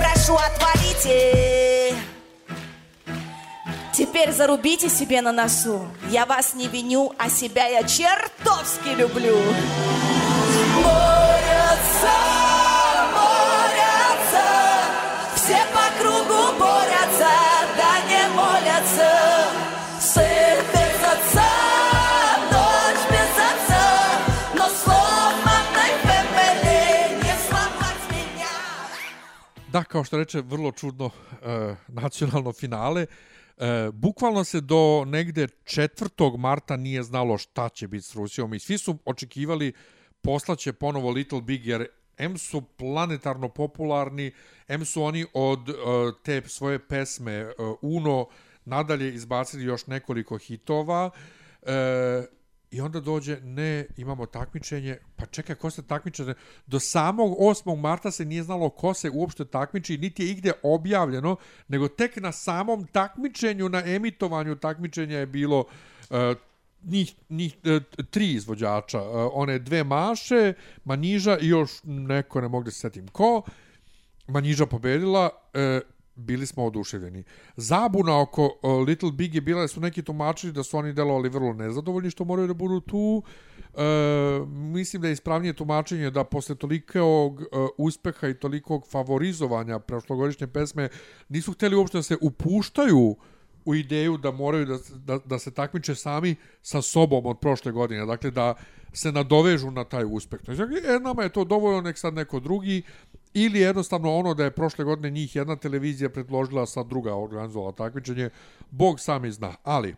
[0.00, 1.96] Прошу, отвалите
[3.98, 5.84] Теперь зарубите себе на носу.
[6.08, 9.36] Я вас не виню, а себя я чертовски люблю.
[10.76, 12.37] Борются,
[29.72, 31.10] Da, kao što reče, vrlo čudno
[31.42, 33.06] e, nacionalno finale.
[33.56, 36.38] E, bukvalno se do negde 4.
[36.38, 39.72] marta nije znalo šta će biti s Rusijom i svi su očekivali
[40.22, 41.86] poslaće ponovo Little Big jer
[42.18, 44.32] M su planetarno popularni,
[44.68, 45.72] M su oni od e,
[46.22, 48.28] te svoje pesme e, Uno
[48.64, 51.10] nadalje izbacili još nekoliko hitova
[51.62, 52.37] e,
[52.70, 56.34] i onda dođe, ne, imamo takmičenje, pa čekaj, ko se takmiče?
[56.66, 57.80] Do samog 8.
[57.80, 61.36] marta se nije znalo ko se uopšte takmiči, niti je igde objavljeno,
[61.68, 65.58] nego tek na samom takmičenju, na emitovanju takmičenja je bilo
[66.10, 66.16] uh,
[66.84, 69.02] njih, njih e, tri izvođača, e,
[69.32, 70.52] one dve Maše,
[70.84, 73.42] Maniža i još neko, ne mogu da se setim ko.
[74.26, 75.30] Maniža pobedila,
[76.18, 77.24] bili smo oduševljeni.
[77.56, 81.52] Zabuna oko e, Little Big je bila su neki tumačili da su oni delovali vrlo
[81.52, 83.22] nezadovoljni što moraju da budu tu.
[83.74, 83.82] E,
[84.48, 87.46] mislim da je ispravnije tumačenje da posle tolikog e,
[87.78, 90.88] uspeha i tolikog favorizovanja prošlogodišnje pesme
[91.28, 93.16] nisu hteli uopšte da se upuštaju
[93.64, 98.06] u ideju da moraju da, da, da se takmiče sami sa sobom od prošle godine.
[98.06, 98.54] Dakle, da
[98.92, 100.40] se nadovežu na taj uspeh.
[100.48, 102.82] Je, e, nama je to dovoljno, nek sad neko drugi,
[103.34, 108.30] ili jednostavno ono da je prošle godine njih jedna televizija predložila, sad druga organizovala takmičenje,
[108.70, 109.54] Bog sami zna.
[109.62, 109.94] Ali,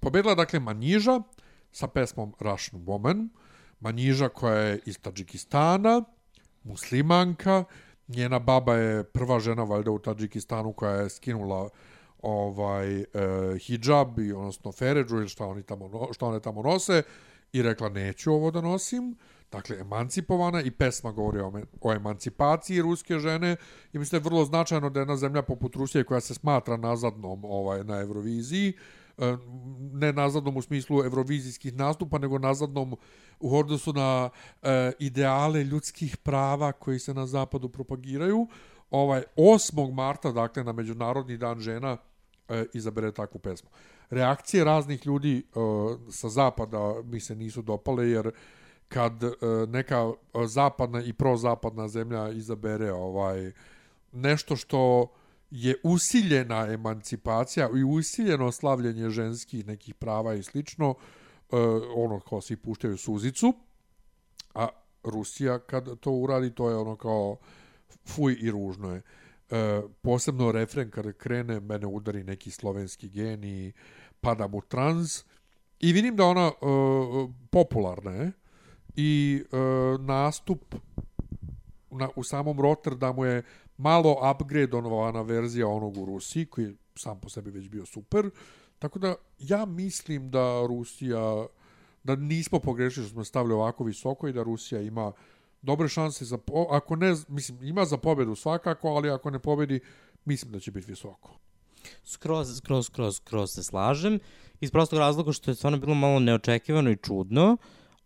[0.00, 1.20] pobedila dakle Manjiža
[1.72, 3.28] sa pesmom Russian Woman,
[3.80, 6.02] Manjiža koja je iz Tadžikistana,
[6.64, 7.64] muslimanka,
[8.08, 11.68] njena baba je prva žena valjda u Tadžikistanu koja je skinula
[12.22, 13.06] ovaj e,
[13.58, 17.02] hijab i odnosno feređu ili šta oni tamo šta one tamo nose
[17.52, 19.16] i rekla neću ovo da nosim.
[19.52, 23.56] Dakle, emancipovana i pesma govori o, o emancipaciji ruske žene
[23.92, 27.44] i mislim da je vrlo značajno da jedna zemlja poput Rusije koja se smatra nazadnom
[27.44, 28.72] ovaj, na Euroviziji,
[29.18, 29.36] e,
[29.92, 32.96] ne nazadnom u smislu evrovizijskih nastupa, nego nazadnom
[33.40, 34.30] u odnosu na
[34.62, 38.46] e, ideale ljudskih prava koji se na zapadu propagiraju.
[38.90, 39.94] Ovaj 8.
[39.94, 41.96] marta, dakle na Međunarodni dan žena,
[42.48, 43.70] e, izabere takvu pesmu.
[44.10, 45.42] Reakcije raznih ljudi e,
[46.10, 48.32] sa zapada mi se nisu dopale jer
[48.90, 49.36] kad e,
[49.68, 50.12] neka
[50.46, 53.52] zapadna i prozapadna zemlja izabere ovaj
[54.12, 55.10] nešto što
[55.50, 60.94] je usiljena emancipacija i usiljeno slavljenje ženskih nekih prava i slično,
[61.52, 61.56] e,
[61.94, 63.54] ono kao svi puštaju suzicu,
[64.54, 64.68] a
[65.04, 67.36] Rusija kad to uradi, to je ono kao
[68.06, 69.02] fuj i ružno je.
[69.50, 73.72] E, posebno refren kada krene, mene udari neki slovenski gen i
[74.20, 75.24] padam u trans
[75.80, 76.52] i vidim da ona e,
[77.50, 78.32] popularna je
[78.96, 79.56] i e,
[79.98, 80.74] nastup
[81.90, 83.42] na, u samom Rotterdamu je
[83.76, 88.30] malo upgradeovana verzija onog u Rusiji, koji je sam po sebi već bio super.
[88.78, 91.46] Tako da ja mislim da Rusija,
[92.04, 95.12] da nismo pogrešili što smo stavili ovako visoko i da Rusija ima
[95.62, 96.38] dobre šanse za,
[96.70, 99.80] ako ne, mislim, ima za pobedu svakako, ali ako ne pobedi,
[100.24, 101.30] mislim da će biti visoko.
[102.04, 104.18] Skroz, skroz, skroz, skroz se slažem.
[104.60, 107.56] Iz prostog razloga što je stvarno bilo malo neočekivano i čudno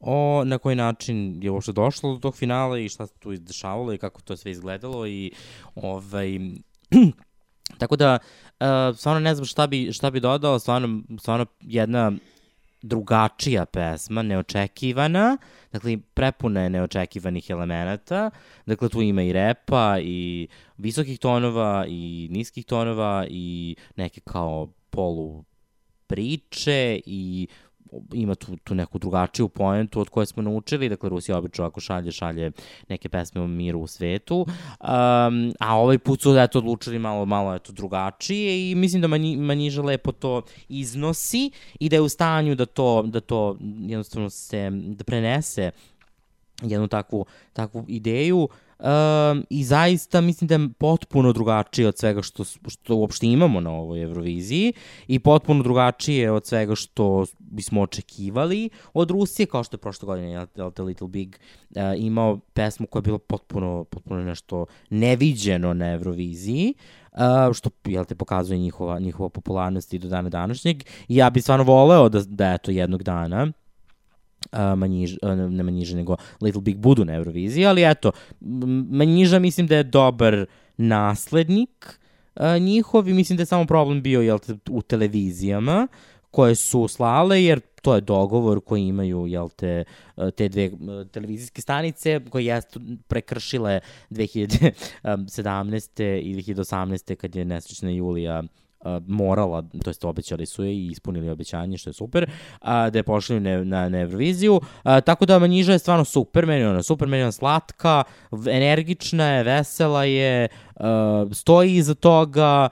[0.06, 3.92] o na koji način je uopšte došlo do tog finala i šta se tu izdešavalo
[3.92, 5.32] i kako to sve izgledalo i
[5.74, 6.38] ovaj
[7.80, 8.18] tako da
[8.60, 12.12] uh, stvarno ne znam šta bi šta bi dodao stvarno stvarno jedna
[12.84, 15.36] drugačija pesma, neočekivana,
[15.72, 18.30] dakle prepuna je neočekivanih elemenata,
[18.66, 20.48] dakle tu ima i repa i
[20.78, 25.44] visokih tonova i niskih tonova i neke kao polu
[26.06, 27.48] priče i
[28.12, 32.12] ima tu, tu neku drugačiju poentu od koje smo naučili, dakle Rusija obično ako šalje,
[32.12, 32.52] šalje
[32.88, 37.54] neke pesme o miru u svetu, um, a ovaj put su eto odlučili malo, malo
[37.54, 42.54] eto drugačije i mislim da manji, Manjiža lepo to iznosi i da je u stanju
[42.54, 45.70] da to, da to jednostavno se, da prenese
[46.62, 48.48] jednu takvu, takvu ideju
[48.84, 53.70] um, i zaista mislim da je potpuno drugačije od svega što, što uopšte imamo na
[53.70, 54.72] ovoj Euroviziji
[55.06, 60.46] i potpuno drugačije od svega što bismo očekivali od Rusije, kao što je prošle godine
[60.74, 61.36] The Little Big
[61.70, 66.74] uh, imao pesmu koja je bila potpuno, potpuno nešto neviđeno na Euroviziji,
[67.12, 67.18] uh,
[67.54, 70.82] što jel te pokazuje njihova, njihova popularnost i do dana današnjeg.
[71.08, 73.52] I ja bih stvarno voleo da, da eto jednog dana
[74.54, 78.12] uh, manjiž, uh, ne manjiže, nego Little Big budu na Euroviziji, ali eto,
[78.90, 80.46] manjiža mislim da je dobar
[80.76, 81.98] naslednik
[82.36, 84.38] uh, njihov i mislim da je samo problem bio jel,
[84.70, 85.88] u televizijama
[86.30, 89.84] koje su slale, jer to je dogovor koji imaju jel te,
[90.36, 90.70] te dve
[91.12, 93.80] televizijske stanice koje jesu prekršile
[94.10, 96.20] 2017.
[96.22, 97.14] i 2018.
[97.14, 98.42] kad je nesrećna Julija
[99.06, 102.30] morala, to jest obećali su je i ispunili obećanje, što je super,
[102.60, 104.60] a, da je pošli na, na, na Euroviziju.
[104.82, 108.02] A, tako da Manjiža je stvarno super, meni ona super, meni ona slatka,
[108.50, 112.68] energična je, vesela je, a, stoji iza toga,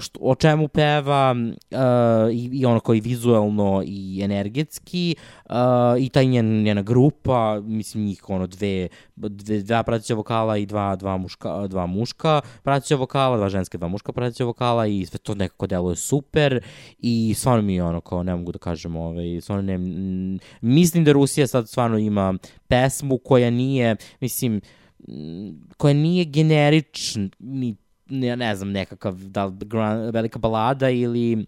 [0.00, 1.34] što, o čemu peva
[1.70, 5.54] a, i, i ono koji vizuelno i energetski uh,
[5.98, 10.96] i taj njen, njena grupa, mislim njih ono dve, dve dva prateća vokala i dva,
[10.96, 15.34] dva, muška, dva muška prateća vokala, dva ženske, dva muška prateća vokala i sve to
[15.34, 16.60] nekako deluje super
[16.98, 21.04] i stvarno mi je ono kao ne mogu da kažem ovaj, stvarno ne, m, mislim
[21.04, 22.34] da Rusija sad stvarno ima
[22.68, 24.60] pesmu koja nije, mislim,
[25.76, 27.76] koja nije generični
[28.12, 31.46] ne, ne znam, nekakav, da li gran, velika balada ili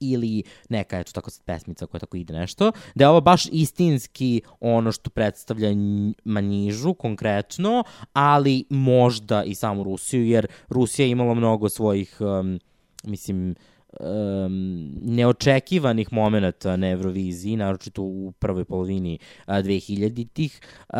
[0.00, 4.92] ili neka, eto, tako pesmica koja tako ide nešto, da je ovo baš istinski ono
[4.92, 11.68] što predstavlja nj- manjižu konkretno, ali možda i samu Rusiju, jer Rusija je imala mnogo
[11.68, 12.60] svojih, um,
[13.04, 13.54] mislim,
[14.00, 20.60] um, neočekivanih momenta na Euroviziji, naročito u prvoj polovini uh, 2000-ih.
[20.88, 20.96] Uh,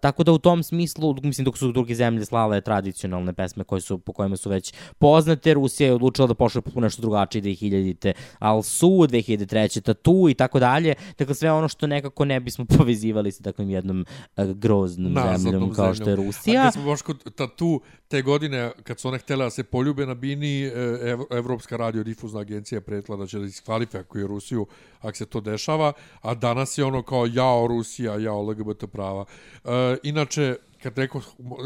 [0.00, 3.98] tako da u tom smislu, mislim dok su druge zemlje slale tradicionalne pesme koje su,
[3.98, 8.88] po kojima su već poznate, Rusija je odlučila da pošle po nešto drugačije 2000-te Alsu,
[8.88, 9.80] 2003.
[9.80, 10.94] Tatu i tako dalje.
[11.18, 14.04] Dakle, sve ono što nekako ne bismo povezivali sa takvim jednom
[14.36, 16.26] uh, groznom Nazadnom zemljom kao što je zemljom.
[16.26, 16.60] Rusija.
[16.60, 20.06] A kad smo baš kod tatu, te godine, kad su one htjela da se poljube
[20.06, 20.70] na bini, e,
[21.02, 21.76] Ev Evropska
[22.24, 24.66] radiodifuzna agencija je pretila da će da diskvalifikuje Rusiju
[25.00, 29.24] ako se to dešava, a danas je ono kao jao Rusija, jao LGBT prava.
[29.64, 31.20] E, inače, kad rekao,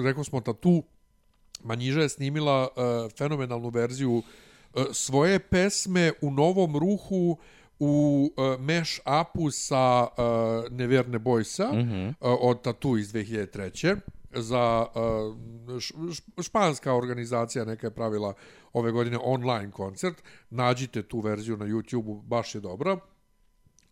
[0.04, 0.82] rekao smo tatu,
[1.64, 4.22] Manjiža je snimila e, fenomenalnu verziju
[4.74, 7.38] e, svoje pesme u novom ruhu
[7.80, 12.09] u uh, mash upu sa uh, Neverne Boysa mm -hmm.
[12.09, 13.96] uh, od Tatu iz 2003
[14.35, 18.35] za uh, španska organizacija neka je pravila
[18.72, 20.22] ove godine online koncert.
[20.51, 22.99] Nađite tu verziju na YouTube-u, baš je dobra.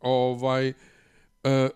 [0.01, 1.68] Ovaj, e,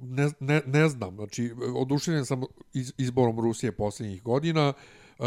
[0.00, 4.72] ne, ne, ne znam, znači, oduševljen sam iz, izborom Rusije posljednjih godina.
[5.18, 5.24] E,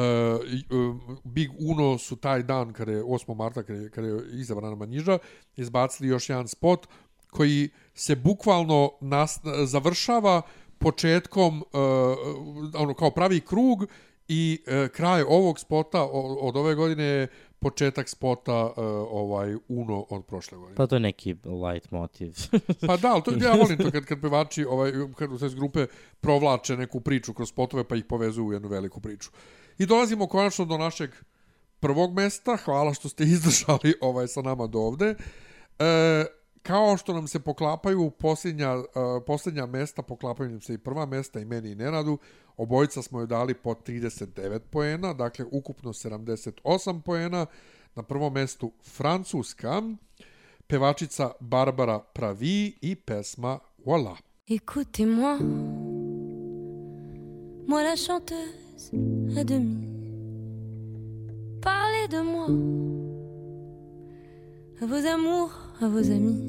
[1.24, 3.36] Big Uno su taj dan, kada je 8.
[3.36, 5.18] marta, kada je, kada je izabrana Manjiža,
[5.56, 6.88] izbacili još jedan spot
[7.32, 10.42] koji se bukvalno nas, završava
[10.80, 13.88] početkom, uh, ono, kao pravi krug
[14.30, 16.04] I e, kraj ovog spota
[16.42, 17.28] od ove godine je
[17.60, 20.76] početak spota e, ovaj Uno od prošle godine.
[20.76, 22.34] Pa to je neki light motiv.
[22.88, 25.88] Pa da, ali to, ja volim to kad, kad pevači, ovaj, kad iz grupe
[26.22, 29.30] provlače neku priču kroz spotove pa ih povezuju u jednu veliku priču.
[29.78, 31.10] I dolazimo konačno do našeg
[31.80, 32.58] prvog mesta.
[32.58, 35.16] Hvala što ste izdržali ovaj sa nama do ovde.
[35.80, 36.26] E,
[36.64, 38.84] kao što nam se poklapaju posljednja, uh,
[39.28, 42.18] posljednja mesta, poklapaju nam se i prva mesta i meni i Nenadu,
[42.58, 47.46] obojica smo joj dali po 39 poena, dakle ukupno 78 poena,
[47.96, 49.82] na prvom mestu Francuska,
[50.68, 54.18] pevačica Barbara Pravi i pesma Voila.
[54.50, 55.38] Écoutez-moi,
[57.68, 58.92] moi la chanteuse
[59.38, 59.78] à demi.
[61.62, 62.48] Parlez de moi,
[64.82, 66.42] vos amours, à vos amis.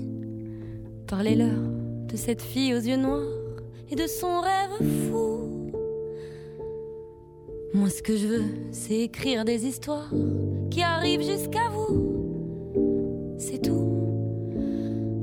[1.06, 1.60] Parlez-leur
[2.08, 3.26] de cette fille aux yeux noirs
[3.90, 5.70] et de son rêve fou.
[7.72, 10.10] Moi, ce que je veux, c'est écrire des histoires
[10.70, 13.36] qui arrivent jusqu'à vous.
[13.38, 13.86] C'est tout.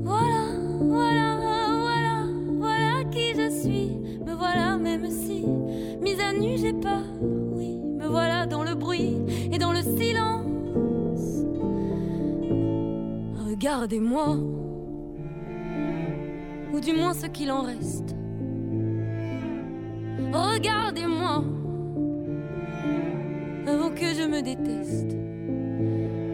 [0.04, 0.46] Voilà,
[0.80, 1.36] voilà,
[1.82, 3.90] voilà, voilà qui je suis.
[4.24, 5.44] Me voilà, même si,
[6.00, 7.04] mise à nu, j'ai peur.
[13.68, 14.28] Regardez-moi,
[16.72, 18.16] ou du moins ce qu'il en reste.
[20.32, 21.44] Regardez-moi,
[23.66, 25.14] avant que je me déteste.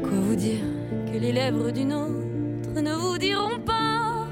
[0.04, 0.62] Quoi vous dire
[1.12, 4.28] que les lèvres d'une autre ne vous diront pas?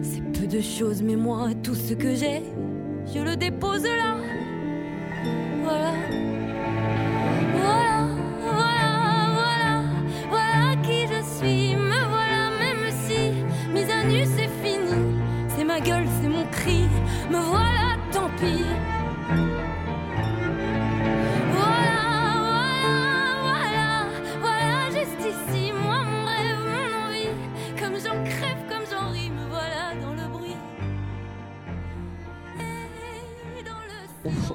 [0.00, 2.44] C'est peu de choses, mais moi, tout ce que j'ai,
[3.12, 4.14] je le dépose là.
[5.64, 6.27] Voilà.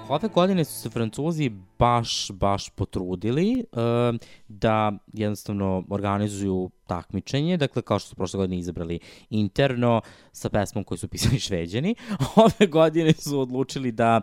[0.10, 8.00] Ove godine su se Francuzi baš, baš potrudili uh, da jednostavno organizuju takmičenje, dakle kao
[8.00, 9.00] što su prošle godine izabrali
[9.30, 10.02] interno
[10.32, 11.96] sa pesmom koju su pisali šveđani,
[12.36, 14.22] ove godine su odlučili da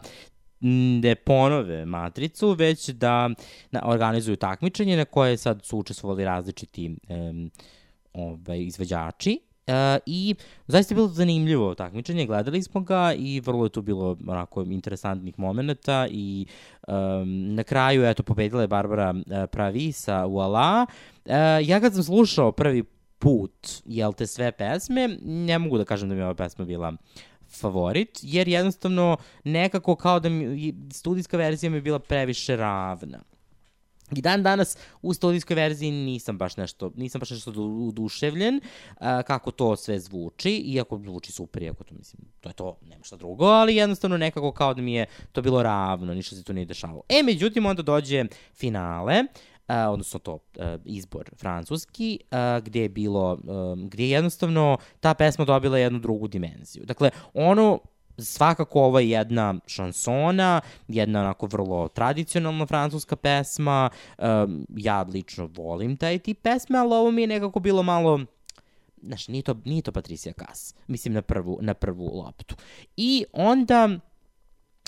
[1.01, 3.29] ne ponove matricu, već da
[3.71, 7.51] na, organizuju takmičenje na koje sad su učestvovali različiti um,
[8.13, 9.75] ovaj, izvođači Uh,
[10.07, 10.35] I
[10.67, 15.39] zaista je bilo zanimljivo takmičenje, gledali smo ga i vrlo je tu bilo onako interesantnih
[15.39, 16.47] momenta i
[16.89, 19.23] um, na kraju, eto, pobedila je Barbara uh,
[19.53, 20.87] Pravi sa Voila.
[21.25, 21.33] Uh,
[21.63, 22.85] ja kad sam slušao prvi
[23.19, 26.93] put, jel te sve pesme, ne mogu da kažem da mi je ova pesma bila
[27.51, 33.19] favorit, jer jednostavno nekako kao da mi, studijska verzija mi je bila previše ravna.
[34.17, 39.51] I dan danas u studijskoj verziji nisam baš nešto, nisam baš nešto uduševljen uh, kako
[39.51, 43.45] to sve zvuči, iako zvuči super, iako to mislim, to je to, nema šta drugo,
[43.45, 47.03] ali jednostavno nekako kao da mi je to bilo ravno, ništa se tu nije dešavalo.
[47.09, 48.25] E, međutim, onda dođe
[48.55, 49.25] finale,
[49.69, 55.15] Uh, odnosno to uh, izbor francuski, uh, gde je bilo, um, gde je jednostavno ta
[55.15, 56.85] pesma dobila jednu drugu dimenziju.
[56.85, 57.79] Dakle, ono
[58.21, 65.97] svakako ovo je jedna šansona, jedna onako vrlo tradicionalna francuska pesma, um, ja lično volim
[65.97, 68.21] taj tip pesme, ali ovo mi je nekako bilo malo,
[69.03, 72.55] znaš, nije to, nije to Patricia Kass, mislim na prvu, na prvu loptu.
[72.97, 73.89] I onda,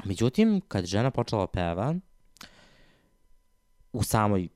[0.05, 1.95] međutim, kad žena počela peva,
[3.93, 4.49] u samoj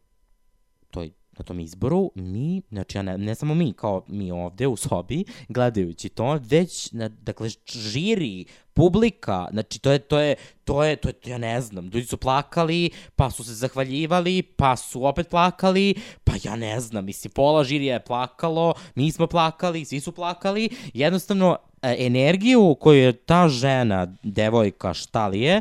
[1.38, 5.24] na tom izboru, mi, znači ja ne, ne samo mi, kao mi ovde u sobi,
[5.48, 8.44] gledajući to, već, na, dakle, žiri,
[8.74, 10.34] publika, znači to je, to je,
[10.64, 14.76] to je, to je, ja ne znam, ljudi su plakali, pa su se zahvaljivali, pa
[14.76, 15.94] su opet plakali,
[16.24, 20.68] pa ja ne znam, mislim, pola žirija je plakalo, mi smo plakali, svi su plakali,
[20.94, 25.60] jednostavno, e, energiju koju je ta žena, devojka, šta li je,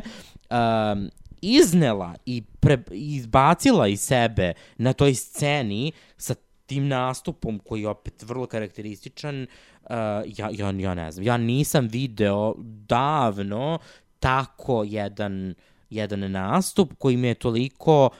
[0.50, 1.10] um,
[1.42, 6.34] iznela i pre, izbacila iz sebe na toj sceni sa
[6.66, 9.90] tim nastupom koji je opet vrlo karakterističan, uh,
[10.26, 12.54] ja, ja, ja ne znam, ja nisam video
[12.88, 13.78] davno
[14.20, 15.54] tako jedan,
[15.90, 18.10] jedan nastup koji me je toliko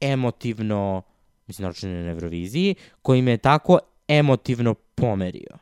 [0.00, 1.02] emotivno,
[1.46, 3.78] mislim, naročno na Euroviziji, koji me je tako
[4.08, 5.58] emotivno pomerio.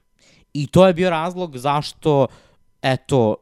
[0.52, 2.26] I to je bio razlog zašto,
[2.82, 3.36] eto,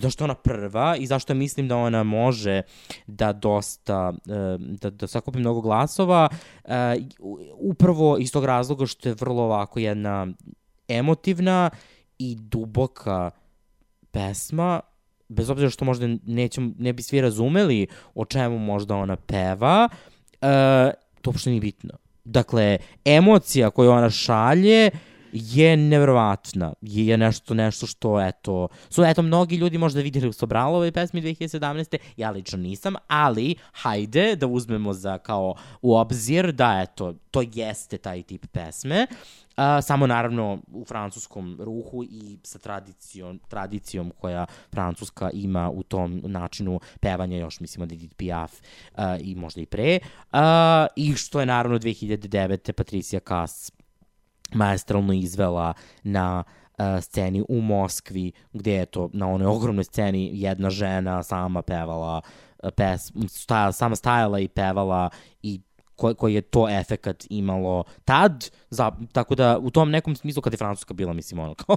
[0.00, 2.62] zašto ona prva i zašto mislim da ona može
[3.06, 4.12] da dosta,
[4.80, 6.28] da, da sakupi mnogo glasova,
[7.58, 10.26] upravo iz tog razloga što je vrlo ovako jedna
[10.88, 11.70] emotivna
[12.18, 13.30] i duboka
[14.10, 14.80] pesma
[15.28, 20.48] bez obzira što možda nećemo, ne bi svi razumeli o čemu možda ona peva, uh,
[21.22, 21.94] to uopšte nije bitno.
[22.24, 24.90] Dakle, emocija koju ona šalje
[25.32, 26.72] je nevjerovatna.
[26.80, 31.96] Je nešto, nešto što, eto, su, eto, mnogi ljudi možda vidjeli u Sobralove pesmi 2017.
[32.16, 37.98] Ja lično nisam, ali hajde da uzmemo za kao u obzir da, eto, to jeste
[37.98, 39.06] taj tip pesme.
[39.58, 46.20] Uh, samo naravno u francuskom ruhu i sa tradicijom, tradicijom koja Francuska ima u tom
[46.24, 49.98] načinu pevanja još mislimo da Edith Piaf uh, i možda i pre.
[50.32, 50.38] Uh,
[50.96, 52.72] I što je naravno 2009.
[52.72, 53.72] Patricia Kass
[54.54, 55.72] maestralno izvela
[56.02, 56.44] na
[56.78, 62.20] uh, sceni u Moskvi, gde je to na onoj ogromnoj sceni jedna žena sama pevala
[62.62, 65.10] uh, pes, stajala, sama stajala i pevala
[65.42, 65.60] i
[65.98, 70.52] koji, koji je to efekat imalo tad, za, tako da u tom nekom smislu kad
[70.52, 71.76] je Francuska bila, mislim, ono kao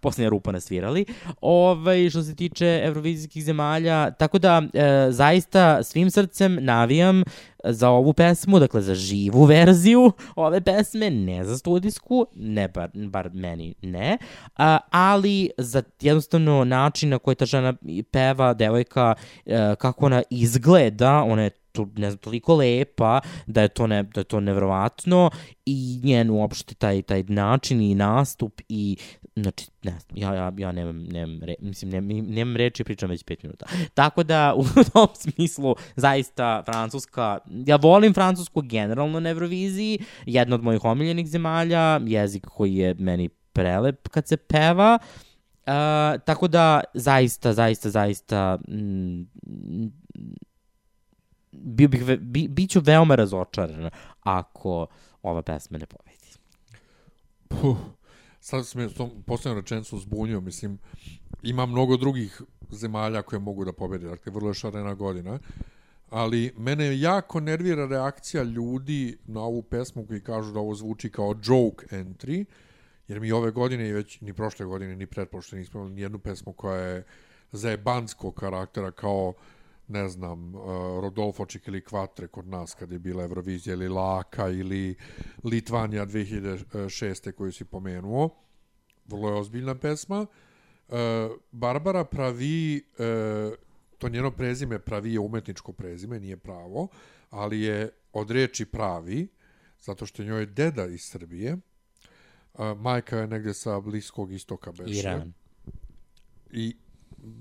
[0.00, 1.04] posljednja rupa nasvirali,
[1.40, 7.22] ovaj, što se tiče evrovizijskih zemalja, tako da e, zaista svim srcem navijam
[7.64, 13.30] za ovu pesmu, dakle za živu verziju ove pesme, ne za studijsku, ne bar, bar
[13.34, 14.18] meni ne,
[14.56, 17.74] a, ali za jednostavno način na koji ta žena
[18.10, 19.14] peva, devojka,
[19.46, 24.02] e, kako ona izgleda, ona je to, ne znam, toliko lepa da je to, ne,
[24.02, 25.30] da je to nevrovatno
[25.66, 28.96] i njen uopšte taj, taj način i nastup i
[29.36, 33.22] znači, ne znam, ja, ja, ja nemam, nemam, re, mislim, nemam, nemam reči, pričam već
[33.22, 33.66] pet minuta.
[33.94, 40.62] Tako da, u tom smislu, zaista, Francuska, ja volim Francusku generalno na Euroviziji, jedna od
[40.62, 44.98] mojih omiljenih zemalja, jezik koji je meni prelep kad se peva,
[45.66, 45.72] Uh,
[46.24, 49.22] tako da, zaista, zaista, zaista, mm,
[51.52, 53.90] bio bih, ve, bi, bit ću veoma razočaran
[54.20, 54.86] ako
[55.22, 56.16] ova pesma ne pobedi.
[57.48, 57.76] Puh,
[58.46, 60.78] sad sam s tom posljednom rečenicom zbunio, mislim,
[61.42, 65.38] ima mnogo drugih zemalja koje mogu da pobede, dakle, vrlo je šarena godina,
[66.10, 71.34] ali mene jako nervira reakcija ljudi na ovu pesmu koji kažu da ovo zvuči kao
[71.42, 72.44] joke entry,
[73.08, 76.52] jer mi ove godine i već ni prošle godine ni pretprošle nismo imali nijednu pesmu
[76.52, 77.04] koja je
[77.52, 79.34] zajebanskog karaktera kao
[79.88, 80.62] ne znam, uh,
[81.02, 84.96] Rodolfo Čik Kvatre kod nas kad je bila Eurovizija ili Laka ili
[85.44, 87.32] Litvanija 2006.
[87.32, 88.30] koju si pomenuo.
[89.06, 90.26] Vrlo je ozbiljna pesma.
[90.88, 90.96] Uh,
[91.52, 93.54] Barbara pravi, uh,
[93.98, 96.88] to njeno prezime pravi je umetničko prezime, nije pravo,
[97.30, 99.28] ali je od reči pravi,
[99.80, 101.56] zato što njoj je deda iz Srbije.
[102.54, 104.98] Uh, majka je negde sa bliskog istoka beše.
[104.98, 105.32] Iran.
[106.50, 106.76] I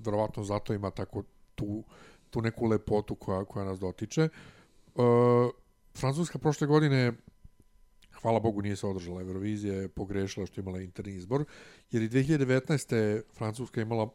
[0.05, 1.23] verovatno zato ima tako
[1.55, 1.83] tu
[2.35, 4.21] tu neku lepotu koja, koja nas dotiče.
[4.21, 4.29] E,
[5.95, 7.13] Francuska prošle godine
[8.21, 11.45] hvala Bogu nije se održala Eurovizija, je pogrešila što je imala interni izbor,
[11.91, 13.21] jer i 2019.
[13.37, 14.09] Francuska imala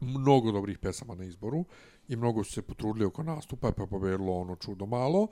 [0.00, 1.64] mnogo dobrih pesama na izboru
[2.08, 5.26] i mnogo su se potrudili oko nastupa, pa pobedilo ono čudo malo,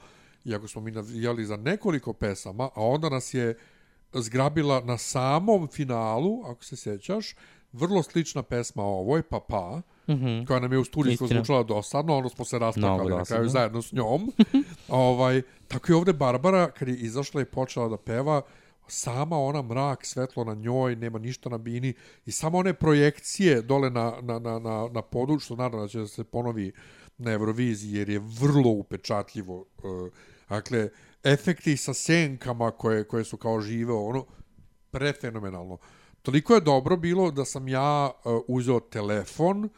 [0.44, 3.56] iako smo mi navijali za nekoliko pesama, a onda nas je
[4.12, 7.34] zgrabila na samom finalu, ako se sjećaš,
[7.72, 10.46] vrlo slična pesma ovoj, Pa Pa, mm -hmm.
[10.46, 13.92] koja nam je u studijsku zvučala dosadno, ono smo se rastakali na kraju zajedno s
[13.92, 14.32] njom.
[14.88, 18.42] ovaj, tako i ovde Barbara, kad je izašla i počela da peva,
[18.88, 21.94] sama ona mrak, svetlo na njoj, nema ništa na bini
[22.26, 25.98] i samo one projekcije dole na, na, na, na, na podu, što naravno da će
[25.98, 26.72] da se ponovi
[27.18, 29.58] na Euroviziji, jer je vrlo upečatljivo.
[29.58, 30.12] Uh,
[30.48, 30.88] dakle,
[31.24, 34.24] efekti sa senkama koje, koje su kao žive, ono,
[34.90, 35.78] prefenomenalno.
[36.22, 39.68] Toliko je dobro bilo da sam ja uh, uzeo telefon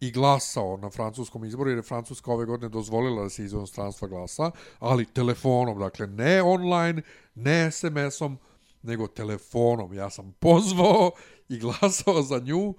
[0.00, 4.08] i glasao na francuskom izboru, jer je Francuska ove godine dozvolila da se iz inostranstva
[4.08, 7.02] glasa, ali telefonom, dakle ne online,
[7.34, 8.38] ne SMS-om,
[8.82, 9.92] nego telefonom.
[9.94, 11.10] Ja sam pozvao
[11.48, 12.74] i glasao za nju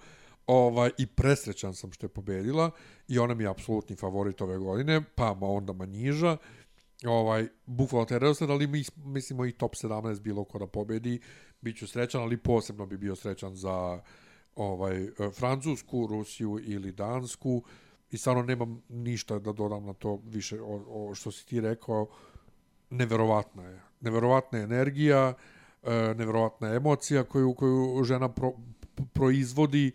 [0.48, 2.72] ovaj, i presrećan sam što je pobedila
[3.08, 6.38] i ona mi je apsolutni favorit ove godine, pa onda manjiža.
[7.06, 11.20] Ovaj, bukvalno te redosled, ali mi mislimo i top 17 bilo ko da pobedi,
[11.62, 14.02] bit ću srećan, ali posebno bi bio srećan za
[14.56, 17.64] ovaj e, Francusku, Rusiju ili Dansku.
[18.12, 20.62] I stvarno nemam ništa da dodam na to više.
[20.62, 22.08] O, o što si ti rekao
[22.90, 23.82] neverovatna je.
[24.00, 25.34] Neverovatna energija
[25.84, 28.52] e, neverovatna emocija koju koju žena pro,
[29.14, 29.92] proizvodi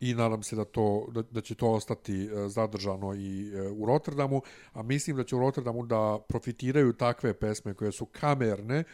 [0.00, 4.42] i nadam se da to da, da će to ostati e, zadržano i u Rotterdamu.
[4.72, 8.84] A mislim da će u Rotterdamu da profitiraju takve pesme koje su kamerne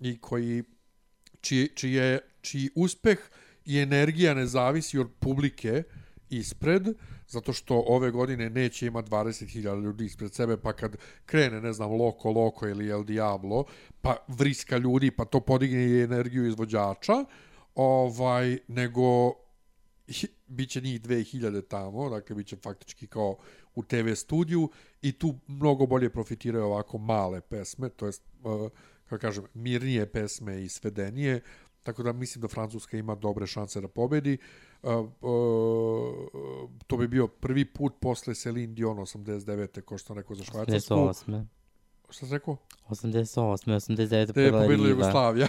[0.00, 0.62] i koji
[1.42, 3.18] čiji, čiji, je, čiji uspeh
[3.66, 5.82] i energija ne zavisi od publike
[6.30, 6.88] ispred,
[7.28, 10.96] zato što ove godine neće ima 20.000 ljudi ispred sebe, pa kad
[11.26, 13.64] krene, ne znam, Loko, Loko ili El Diablo,
[14.00, 17.24] pa vriska ljudi, pa to podigne i energiju izvođača,
[17.74, 19.32] ovaj, nego
[20.08, 23.36] hi- bit će njih 2000 tamo, dakle bit će faktički kao
[23.74, 24.70] u TV studiju
[25.02, 28.70] i tu mnogo bolje profitiraju ovako male pesme, to jest, uh,
[29.12, 31.40] kako kažem, mirnije pesme i svedenije,
[31.82, 34.38] tako da mislim da Francuska ima dobre šanse da pobedi.
[34.82, 35.08] Uh, uh,
[36.86, 39.80] to bi bio prvi put posle Celine Dion 89.
[39.80, 40.94] ko što sam rekao za Švajcarsku.
[40.94, 41.44] 88.
[42.10, 42.56] Šta sam rekao?
[42.88, 43.72] 88.
[43.72, 44.32] 89.
[44.32, 44.88] Te je pobedila.
[44.88, 45.46] Jugoslavija.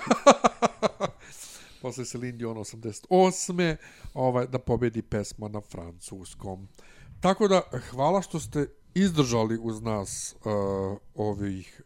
[1.82, 3.76] Posle Celine Dion 88.
[4.14, 6.68] Ovaj, da pobedi pesma na francuskom.
[7.20, 11.82] Tako da, hvala što ste izdržali uz nas uh, ovih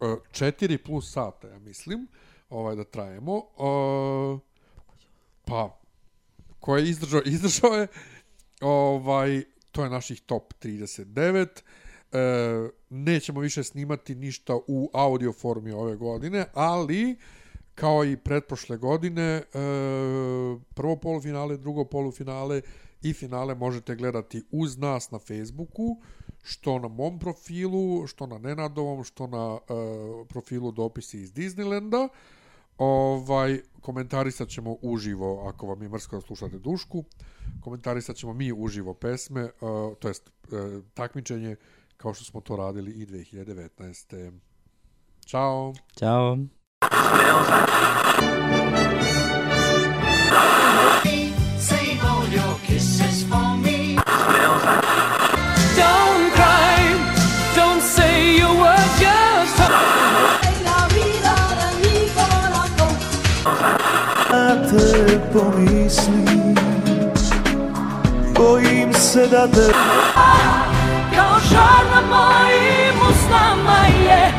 [0.00, 2.06] uh, 4 plus sata, ja mislim,
[2.50, 3.34] ovaj, da trajemo.
[3.36, 4.40] Uh,
[5.44, 5.80] pa,
[6.60, 7.86] ko je izdržao, izdržao je.
[8.60, 11.46] Ovaj, to je naših top 39.
[12.12, 17.16] E, nećemo više snimati ništa u audio formi ove godine, ali
[17.74, 19.42] kao i pretprošle godine, e,
[20.74, 22.62] prvo polufinale, drugo polufinale
[23.02, 25.96] i finale možete gledati uz nas na Facebooku,
[26.46, 29.74] što na mom profilu, što na Nenadovom, što na e,
[30.28, 32.08] profilu dopisi iz Disneylanda.
[32.78, 37.04] Ovaj, komentarisat ćemo uživo, ako vam je mrsko da slušate dušku,
[37.60, 39.50] komentarisat ćemo mi uživo pesme, uh,
[39.98, 41.56] to jest uh, takmičenje,
[41.96, 44.32] kao što smo to radili i 2019.
[45.26, 45.74] Ćao!
[45.98, 46.38] Ćao.
[51.58, 53.55] Save all your kisses for
[64.70, 66.54] te pomislim
[68.34, 69.72] Bojim se da te...
[71.14, 74.32] Kao žar na mojim usnama je.